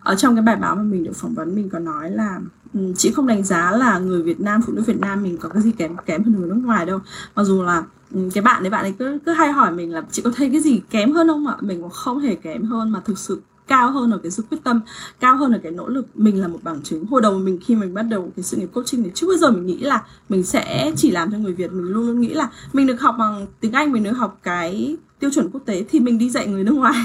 Ở 0.00 0.14
trong 0.14 0.34
cái 0.34 0.42
bài 0.42 0.56
báo 0.56 0.76
mà 0.76 0.82
mình 0.82 1.04
được 1.04 1.16
phỏng 1.16 1.34
vấn 1.34 1.54
mình 1.54 1.68
có 1.68 1.78
nói 1.78 2.10
là 2.10 2.40
Ừ, 2.74 2.80
chị 2.96 3.12
không 3.12 3.26
đánh 3.26 3.44
giá 3.44 3.70
là 3.70 3.98
người 3.98 4.22
Việt 4.22 4.40
Nam, 4.40 4.60
phụ 4.66 4.72
nữ 4.72 4.82
Việt 4.82 5.00
Nam 5.00 5.22
mình 5.22 5.36
có 5.36 5.48
cái 5.48 5.62
gì 5.62 5.72
kém 5.72 5.96
kém 6.06 6.24
hơn 6.24 6.34
người 6.38 6.48
nước 6.48 6.60
ngoài 6.64 6.86
đâu. 6.86 6.98
Mặc 7.34 7.44
dù 7.44 7.62
là 7.62 7.82
ừ, 8.14 8.28
cái 8.34 8.42
bạn 8.42 8.62
đấy, 8.62 8.70
bạn 8.70 8.84
ấy 8.84 8.94
cứ 8.98 9.18
cứ 9.26 9.32
hay 9.32 9.52
hỏi 9.52 9.72
mình 9.72 9.92
là 9.92 10.02
chị 10.10 10.22
có 10.22 10.30
thấy 10.36 10.50
cái 10.50 10.60
gì 10.60 10.80
kém 10.90 11.12
hơn 11.12 11.28
không 11.28 11.46
ạ? 11.46 11.56
Mình 11.60 11.80
cũng 11.80 11.90
không 11.90 12.18
hề 12.18 12.34
kém 12.34 12.64
hơn 12.64 12.90
mà 12.90 13.00
thực 13.04 13.18
sự 13.18 13.42
cao 13.68 13.90
hơn 13.90 14.10
ở 14.10 14.18
cái 14.18 14.30
sự 14.30 14.42
quyết 14.50 14.58
tâm, 14.64 14.80
cao 15.20 15.36
hơn 15.36 15.52
ở 15.52 15.58
cái 15.62 15.72
nỗ 15.72 15.88
lực. 15.88 16.06
Mình 16.14 16.40
là 16.40 16.48
một 16.48 16.58
bằng 16.62 16.82
chứng. 16.82 17.06
Hồi 17.06 17.20
đầu 17.22 17.38
mình, 17.38 17.58
khi 17.64 17.74
mình 17.74 17.94
bắt 17.94 18.02
đầu 18.02 18.32
cái 18.36 18.42
sự 18.42 18.56
nghiệp 18.56 18.70
coaching 18.72 19.02
thì 19.02 19.10
chưa 19.14 19.26
bao 19.26 19.36
giờ 19.36 19.50
mình 19.50 19.66
nghĩ 19.66 19.78
là 19.78 20.02
mình 20.28 20.44
sẽ 20.44 20.92
chỉ 20.96 21.10
làm 21.10 21.32
cho 21.32 21.38
người 21.38 21.52
việt. 21.52 21.72
Mình 21.72 21.84
luôn 21.84 22.06
luôn 22.06 22.20
nghĩ 22.20 22.34
là 22.34 22.48
mình 22.72 22.86
được 22.86 23.00
học 23.00 23.14
bằng 23.18 23.46
tiếng 23.60 23.72
anh, 23.72 23.92
mình 23.92 24.02
được 24.02 24.12
học 24.12 24.38
cái 24.42 24.96
tiêu 25.18 25.30
chuẩn 25.30 25.50
quốc 25.50 25.60
tế 25.66 25.84
thì 25.90 26.00
mình 26.00 26.18
đi 26.18 26.30
dạy 26.30 26.46
người 26.46 26.64
nước 26.64 26.74
ngoài. 26.74 27.04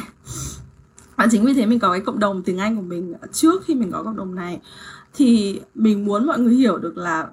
Và 1.15 1.27
chính 1.31 1.45
vì 1.45 1.53
thế 1.53 1.65
mình 1.65 1.79
có 1.79 1.91
cái 1.91 1.99
cộng 1.99 2.19
đồng 2.19 2.43
tiếng 2.43 2.57
anh 2.57 2.75
của 2.75 2.81
mình. 2.81 3.13
Trước 3.31 3.63
khi 3.65 3.75
mình 3.75 3.91
có 3.91 4.03
cộng 4.03 4.15
đồng 4.15 4.35
này 4.35 4.59
thì 5.15 5.61
mình 5.75 6.05
muốn 6.05 6.25
mọi 6.25 6.39
người 6.39 6.53
hiểu 6.53 6.77
được 6.77 6.97
là 6.97 7.27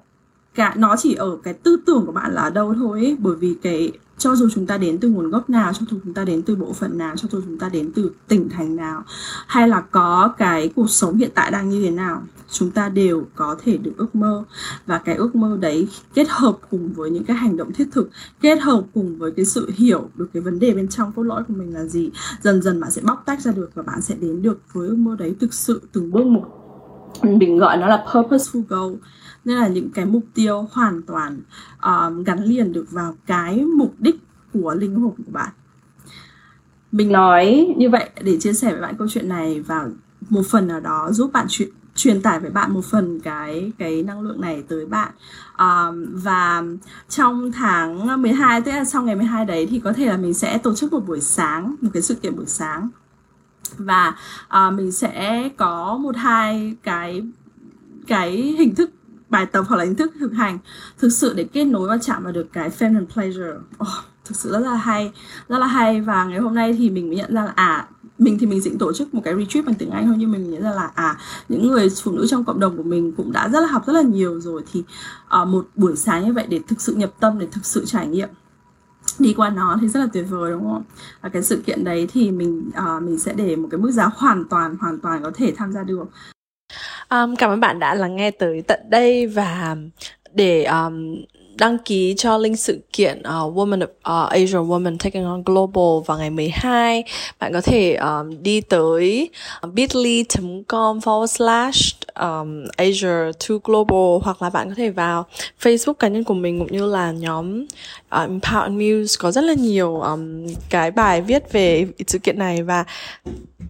cả 0.55 0.73
nó 0.77 0.95
chỉ 0.97 1.13
ở 1.13 1.37
cái 1.43 1.53
tư 1.53 1.77
tưởng 1.85 2.05
của 2.05 2.11
bạn 2.11 2.33
là 2.33 2.41
ở 2.41 2.49
đâu 2.49 2.73
thôi 2.73 2.99
ấy. 2.99 3.17
bởi 3.19 3.35
vì 3.35 3.55
cái, 3.61 3.91
cho 4.17 4.35
dù 4.35 4.49
chúng 4.53 4.67
ta 4.67 4.77
đến 4.77 4.97
từ 4.97 5.09
nguồn 5.09 5.29
gốc 5.29 5.49
nào, 5.49 5.73
cho 5.73 5.85
dù 5.89 5.97
chúng 6.03 6.13
ta 6.13 6.23
đến 6.23 6.41
từ 6.41 6.55
bộ 6.55 6.73
phận 6.73 6.97
nào, 6.97 7.15
cho 7.15 7.27
dù 7.31 7.41
chúng 7.45 7.59
ta 7.59 7.69
đến 7.69 7.91
từ 7.95 8.11
tỉnh 8.27 8.49
thành 8.49 8.75
nào, 8.75 9.03
hay 9.47 9.67
là 9.67 9.81
có 9.81 10.33
cái 10.37 10.69
cuộc 10.75 10.89
sống 10.89 11.17
hiện 11.17 11.29
tại 11.33 11.51
đang 11.51 11.69
như 11.69 11.81
thế 11.81 11.91
nào, 11.91 12.23
chúng 12.51 12.71
ta 12.71 12.89
đều 12.89 13.23
có 13.35 13.55
thể 13.63 13.77
được 13.77 13.91
ước 13.97 14.15
mơ 14.15 14.43
và 14.85 14.97
cái 14.97 15.15
ước 15.15 15.35
mơ 15.35 15.57
đấy 15.61 15.87
kết 16.13 16.27
hợp 16.29 16.57
cùng 16.71 16.93
với 16.93 17.09
những 17.09 17.23
cái 17.23 17.37
hành 17.37 17.57
động 17.57 17.73
thiết 17.73 17.87
thực, 17.91 18.09
kết 18.41 18.61
hợp 18.61 18.83
cùng 18.93 19.17
với 19.17 19.31
cái 19.31 19.45
sự 19.45 19.69
hiểu 19.75 20.09
được 20.15 20.29
cái 20.33 20.41
vấn 20.41 20.59
đề 20.59 20.73
bên 20.73 20.87
trong 20.87 21.11
cốt 21.11 21.23
lõi 21.23 21.43
của 21.43 21.53
mình 21.53 21.73
là 21.73 21.85
gì, 21.85 22.09
dần 22.41 22.61
dần 22.61 22.79
bạn 22.79 22.91
sẽ 22.91 23.01
bóc 23.01 23.23
tách 23.25 23.41
ra 23.41 23.51
được 23.51 23.69
và 23.73 23.83
bạn 23.83 24.01
sẽ 24.01 24.15
đến 24.21 24.41
được 24.41 24.59
với 24.73 24.87
ước 24.87 24.97
mơ 24.97 25.15
đấy 25.19 25.35
thực 25.39 25.53
sự 25.53 25.81
từng 25.91 26.11
bước 26.11 26.25
một 26.25 26.62
mình 27.21 27.57
gọi 27.57 27.77
nó 27.77 27.87
là 27.87 28.05
purposeful 28.11 28.63
goal. 28.69 28.93
Nên 29.45 29.57
là 29.57 29.67
những 29.67 29.89
cái 29.89 30.05
mục 30.05 30.23
tiêu 30.33 30.67
hoàn 30.71 31.01
toàn 31.01 31.39
um, 31.83 32.23
gắn 32.23 32.43
liền 32.43 32.73
được 32.73 32.91
vào 32.91 33.15
cái 33.25 33.65
mục 33.77 33.95
đích 33.99 34.15
của 34.53 34.73
linh 34.73 34.95
hồn 34.95 35.13
của 35.17 35.31
bạn. 35.31 35.49
Mình 36.91 37.11
nói 37.11 37.73
như 37.77 37.89
vậy 37.89 38.09
để 38.21 38.37
chia 38.39 38.53
sẻ 38.53 38.71
với 38.71 38.81
bạn 38.81 38.97
câu 38.97 39.07
chuyện 39.09 39.29
này 39.29 39.59
và 39.59 39.87
một 40.29 40.43
phần 40.49 40.67
nào 40.67 40.79
đó 40.79 41.09
giúp 41.11 41.31
bạn 41.33 41.45
truyền 41.49 41.69
truyền 41.95 42.21
tải 42.21 42.39
với 42.39 42.49
bạn 42.49 42.73
một 42.73 42.85
phần 42.85 43.19
cái 43.19 43.71
cái 43.77 44.03
năng 44.03 44.21
lượng 44.21 44.41
này 44.41 44.63
tới 44.67 44.85
bạn. 44.85 45.09
Um, 45.59 46.05
và 46.13 46.63
trong 47.09 47.51
tháng 47.51 48.21
12 48.21 48.61
tức 48.61 48.71
là 48.71 48.85
sau 48.85 49.03
ngày 49.03 49.15
12 49.15 49.45
đấy 49.45 49.67
thì 49.69 49.79
có 49.79 49.93
thể 49.93 50.05
là 50.05 50.17
mình 50.17 50.33
sẽ 50.33 50.57
tổ 50.57 50.75
chức 50.75 50.93
một 50.93 51.07
buổi 51.07 51.21
sáng 51.21 51.75
một 51.81 51.89
cái 51.93 52.01
sự 52.01 52.15
kiện 52.15 52.35
buổi 52.35 52.45
sáng 52.45 52.89
và 53.77 54.15
uh, 54.43 54.73
mình 54.73 54.91
sẽ 54.91 55.49
có 55.57 55.97
một 55.97 56.15
hai 56.17 56.75
cái 56.83 57.21
cái 58.07 58.31
hình 58.31 58.75
thức 58.75 58.89
bài 59.29 59.45
tập 59.45 59.65
hoặc 59.67 59.77
là 59.77 59.83
hình 59.83 59.95
thức 59.95 60.13
thực 60.19 60.33
hành 60.33 60.57
thực 60.99 61.09
sự 61.09 61.33
để 61.33 61.43
kết 61.43 61.65
nối 61.65 61.89
và 61.89 61.97
chạm 61.97 62.23
vào 62.23 62.33
được 62.33 62.47
cái 62.53 62.69
feminine 62.69 63.05
pleasure. 63.05 63.51
Oh, 63.83 64.03
thực 64.25 64.35
sự 64.35 64.51
rất 64.51 64.59
là 64.59 64.75
hay 64.75 65.11
rất 65.49 65.57
là 65.57 65.67
hay. 65.67 66.01
Và 66.01 66.25
ngày 66.25 66.39
hôm 66.39 66.55
nay 66.55 66.73
thì 66.73 66.89
mình 66.89 67.07
mới 67.07 67.17
nhận 67.17 67.33
ra 67.33 67.43
là 67.45 67.51
à 67.55 67.87
mình 68.17 68.37
thì 68.39 68.45
mình 68.45 68.61
định 68.65 68.77
tổ 68.77 68.93
chức 68.93 69.13
một 69.13 69.21
cái 69.23 69.35
retreat 69.35 69.65
bằng 69.65 69.75
tiếng 69.75 69.89
Anh 69.89 70.07
thôi 70.07 70.15
nhưng 70.17 70.31
mình 70.31 70.51
nhận 70.51 70.63
ra 70.63 70.71
là 70.71 70.91
à 70.95 71.17
những 71.49 71.67
người 71.67 71.89
phụ 72.03 72.11
nữ 72.11 72.27
trong 72.27 72.45
cộng 72.45 72.59
đồng 72.59 72.77
của 72.77 72.83
mình 72.83 73.11
cũng 73.17 73.31
đã 73.31 73.47
rất 73.47 73.59
là 73.59 73.67
học 73.67 73.87
rất 73.87 73.93
là 73.93 74.01
nhiều 74.01 74.41
rồi. 74.41 74.63
Thì 74.71 74.83
uh, 75.41 75.47
một 75.47 75.67
buổi 75.75 75.95
sáng 75.95 76.25
như 76.25 76.33
vậy 76.33 76.47
để 76.49 76.59
thực 76.67 76.81
sự 76.81 76.95
nhập 76.95 77.13
tâm 77.19 77.39
để 77.39 77.47
thực 77.51 77.65
sự 77.65 77.85
trải 77.85 78.07
nghiệm 78.07 78.29
đi 79.19 79.33
qua 79.37 79.49
nó 79.49 79.77
thì 79.81 79.87
rất 79.87 79.99
là 79.99 80.07
tuyệt 80.13 80.25
vời 80.29 80.51
đúng 80.51 80.63
không? 80.63 80.83
Và 81.21 81.29
cái 81.29 81.43
sự 81.43 81.63
kiện 81.65 81.83
đấy 81.83 82.07
thì 82.13 82.31
mình 82.31 82.69
uh, 82.69 83.03
mình 83.03 83.19
sẽ 83.19 83.33
để 83.33 83.55
một 83.55 83.67
cái 83.71 83.77
mức 83.77 83.91
giá 83.91 84.09
hoàn 84.15 84.45
toàn 84.49 84.75
hoàn 84.79 84.99
toàn 84.99 85.23
có 85.23 85.31
thể 85.35 85.53
tham 85.57 85.73
gia 85.73 85.83
được. 85.83 86.05
Um, 87.09 87.35
cảm 87.35 87.49
ơn 87.49 87.59
bạn 87.59 87.79
đã 87.79 87.93
lắng 87.93 88.15
nghe 88.15 88.31
tới 88.31 88.61
tận 88.67 88.79
đây 88.89 89.27
và 89.27 89.75
để 90.33 90.63
um, 90.63 91.15
đăng 91.55 91.77
ký 91.77 92.13
cho 92.17 92.37
link 92.37 92.59
sự 92.59 92.81
kiện 92.93 93.19
uh, 93.19 93.57
Woman 93.57 93.79
of 93.79 93.87
ờ, 94.01 94.23
uh, 94.23 94.29
Asia 94.29 94.57
Woman 94.57 94.97
Taking 94.97 95.25
on 95.25 95.43
Global 95.43 96.03
vào 96.05 96.17
ngày 96.17 96.29
12 96.29 97.03
bạn 97.39 97.53
có 97.53 97.61
thể 97.61 97.95
um, 97.95 98.43
đi 98.43 98.61
tới 98.61 99.29
ờ, 99.59 99.69
bit.ly.com 99.73 100.99
forward 100.99 101.25
slash 101.25 101.95
um, 102.19 102.63
Asia 102.77 103.31
to 103.49 103.55
Global 103.63 104.23
hoặc 104.23 104.41
là 104.41 104.49
bạn 104.49 104.69
có 104.69 104.75
thể 104.75 104.89
vào 104.89 105.25
Facebook 105.61 105.93
cá 105.93 106.07
nhân 106.07 106.23
của 106.23 106.33
mình 106.33 106.59
cũng 106.59 106.71
như 106.71 106.85
là 106.85 107.11
nhóm 107.11 107.65
Ờ, 108.13 108.23
uh, 108.23 108.29
Empower 108.29 108.71
Muse 108.71 109.15
có 109.19 109.31
rất 109.31 109.43
là 109.43 109.53
nhiều 109.53 110.01
um, 110.01 110.47
cái 110.69 110.91
bài 110.91 111.21
viết 111.21 111.51
về 111.51 111.87
sự 112.07 112.19
kiện 112.19 112.39
này 112.39 112.63
và 112.63 112.85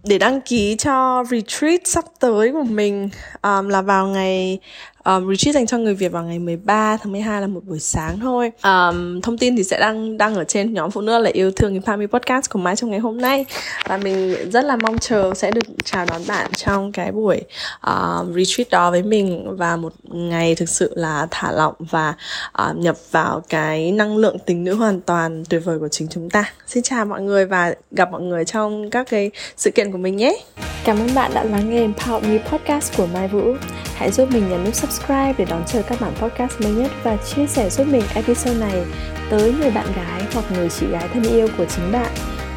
để 0.04 0.18
đăng 0.18 0.40
ký 0.40 0.76
cho 0.78 1.24
retreat 1.30 1.80
sắp 1.84 2.04
tới 2.20 2.52
của 2.52 2.62
mình 2.62 3.08
um, 3.42 3.68
là 3.68 3.82
vào 3.82 4.06
ngày 4.06 4.58
um, 5.04 5.28
retreat 5.28 5.54
dành 5.54 5.66
cho 5.66 5.78
người 5.78 5.94
Việt 5.94 6.08
vào 6.08 6.24
ngày 6.24 6.38
13 6.38 6.96
tháng 6.96 7.12
12 7.12 7.40
là 7.40 7.46
một 7.46 7.60
buổi 7.64 7.80
sáng 7.80 8.20
thôi. 8.20 8.52
Um, 8.64 9.20
thông 9.20 9.38
tin 9.38 9.56
thì 9.56 9.64
sẽ 9.64 9.80
đăng 9.80 10.18
đăng 10.18 10.34
ở 10.34 10.44
trên 10.44 10.74
nhóm 10.74 10.90
phụ 10.90 11.00
nữ 11.00 11.18
là 11.18 11.30
yêu 11.32 11.50
thương 11.50 11.80
Empowerment 11.80 12.06
Podcast 12.06 12.50
của 12.50 12.58
Mai 12.58 12.76
trong 12.76 12.90
ngày 12.90 13.00
hôm 13.00 13.20
nay. 13.20 13.46
Và 13.88 13.96
mình 13.96 14.50
rất 14.50 14.64
là 14.64 14.76
mong 14.76 14.98
chờ 14.98 15.34
sẽ 15.34 15.50
được 15.50 15.64
chào 15.84 16.06
đón 16.06 16.22
bạn 16.28 16.50
trong 16.56 16.92
cái 16.92 17.12
buổi 17.12 17.40
um, 17.86 18.34
retreat 18.34 18.70
đó 18.70 18.90
với 18.90 19.02
mình 19.02 19.56
và 19.56 19.76
một 19.76 19.92
ngày 20.02 20.54
thực 20.54 20.68
sự 20.68 20.92
là 20.96 21.26
thả 21.30 21.52
lỏng 21.52 21.74
và 21.78 22.14
uh, 22.62 22.76
nhập 22.76 22.96
vào 23.10 23.42
cái 23.48 23.92
năng 23.92 24.16
lượng 24.16 24.33
tình 24.46 24.64
nữ 24.64 24.74
hoàn 24.74 25.00
toàn 25.00 25.44
tuyệt 25.48 25.64
vời 25.64 25.78
của 25.78 25.88
chính 25.88 26.08
chúng 26.08 26.30
ta 26.30 26.52
xin 26.66 26.82
chào 26.82 27.04
mọi 27.04 27.22
người 27.22 27.46
và 27.46 27.74
gặp 27.90 28.12
mọi 28.12 28.20
người 28.20 28.44
trong 28.44 28.90
các 28.90 29.06
cái 29.10 29.30
sự 29.56 29.70
kiện 29.70 29.92
của 29.92 29.98
mình 29.98 30.16
nhé 30.16 30.36
Cảm 30.84 30.98
ơn 30.98 31.14
bạn 31.14 31.30
đã 31.34 31.44
lắng 31.44 31.70
nghe 31.70 31.86
Empower 31.86 32.20
Me 32.20 32.38
Podcast 32.38 32.96
của 32.96 33.06
Mai 33.06 33.28
Vũ. 33.28 33.54
Hãy 33.94 34.10
giúp 34.10 34.28
mình 34.32 34.48
nhấn 34.48 34.64
nút 34.64 34.74
subscribe 34.74 35.34
để 35.38 35.44
đón 35.44 35.62
chờ 35.66 35.82
các 35.82 36.00
bản 36.00 36.12
podcast 36.18 36.60
mới 36.60 36.72
nhất 36.72 36.90
và 37.02 37.16
chia 37.16 37.46
sẻ 37.46 37.70
giúp 37.70 37.86
mình 37.86 38.02
episode 38.14 38.58
này 38.60 38.84
tới 39.30 39.54
người 39.60 39.70
bạn 39.70 39.86
gái 39.96 40.22
hoặc 40.34 40.44
người 40.52 40.68
chị 40.68 40.86
gái 40.86 41.08
thân 41.12 41.22
yêu 41.22 41.48
của 41.58 41.64
chính 41.64 41.92
bạn. 41.92 42.12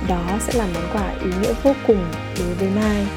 Đó 0.10 0.40
sẽ 0.48 0.54
là 0.60 0.68
món 0.74 0.84
quà 0.94 1.14
ý 1.24 1.32
nghĩa 1.42 1.54
vô 1.64 1.74
cùng 1.88 2.06
đối 2.40 2.54
với 2.54 2.70
Mai. 2.70 3.08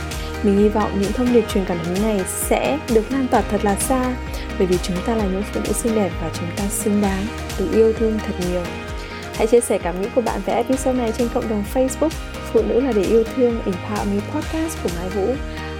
Mình 0.42 0.58
hy 0.58 0.68
vọng 0.68 0.90
những 1.00 1.12
thông 1.12 1.32
điệp 1.32 1.44
truyền 1.48 1.64
cảm 1.64 1.78
hứng 1.78 2.02
này 2.02 2.20
sẽ 2.26 2.78
được 2.94 3.12
lan 3.12 3.26
tỏa 3.30 3.40
thật 3.40 3.64
là 3.64 3.76
xa 3.76 4.16
bởi 4.60 4.66
vì 4.66 4.76
chúng 4.82 4.96
ta 5.06 5.14
là 5.14 5.24
những 5.24 5.42
phụ 5.52 5.60
nữ 5.64 5.72
xinh 5.72 5.94
đẹp 5.94 6.10
và 6.22 6.30
chúng 6.34 6.48
ta 6.56 6.64
xứng 6.68 7.00
đáng, 7.02 7.26
được 7.58 7.68
yêu 7.72 7.92
thương 7.92 8.18
thật 8.18 8.34
nhiều. 8.50 8.62
Hãy 9.34 9.46
chia 9.46 9.60
sẻ 9.60 9.78
cảm 9.78 10.02
nghĩ 10.02 10.08
của 10.14 10.20
bạn 10.20 10.40
về 10.46 10.52
episode 10.52 10.98
này 10.98 11.12
trên 11.18 11.28
cộng 11.34 11.48
đồng 11.48 11.64
Facebook 11.74 12.10
Phụ 12.52 12.62
nữ 12.62 12.80
là 12.80 12.92
để 12.92 13.02
yêu 13.02 13.24
thương 13.24 13.60
Empower 13.64 14.06
Me 14.06 14.20
Podcast 14.32 14.82
của 14.82 14.88
Mai 14.96 15.08
Vũ, 15.08 15.34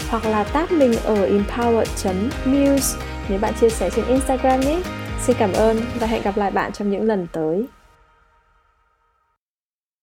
hoặc 0.09 0.27
là 0.27 0.45
tag 0.45 0.67
mình 0.71 0.93
ở 1.05 1.27
empower.muse 1.27 2.99
nếu 3.29 3.39
bạn 3.39 3.55
chia 3.61 3.69
sẻ 3.69 3.91
trên 3.97 4.05
Instagram 4.07 4.61
nhé. 4.61 4.81
Xin 5.23 5.37
cảm 5.39 5.53
ơn 5.53 5.81
và 6.01 6.07
hẹn 6.07 6.23
gặp 6.23 6.37
lại 6.37 6.51
bạn 6.51 6.73
trong 6.73 6.91
những 6.91 7.03
lần 7.03 7.27
tới. 7.33 7.67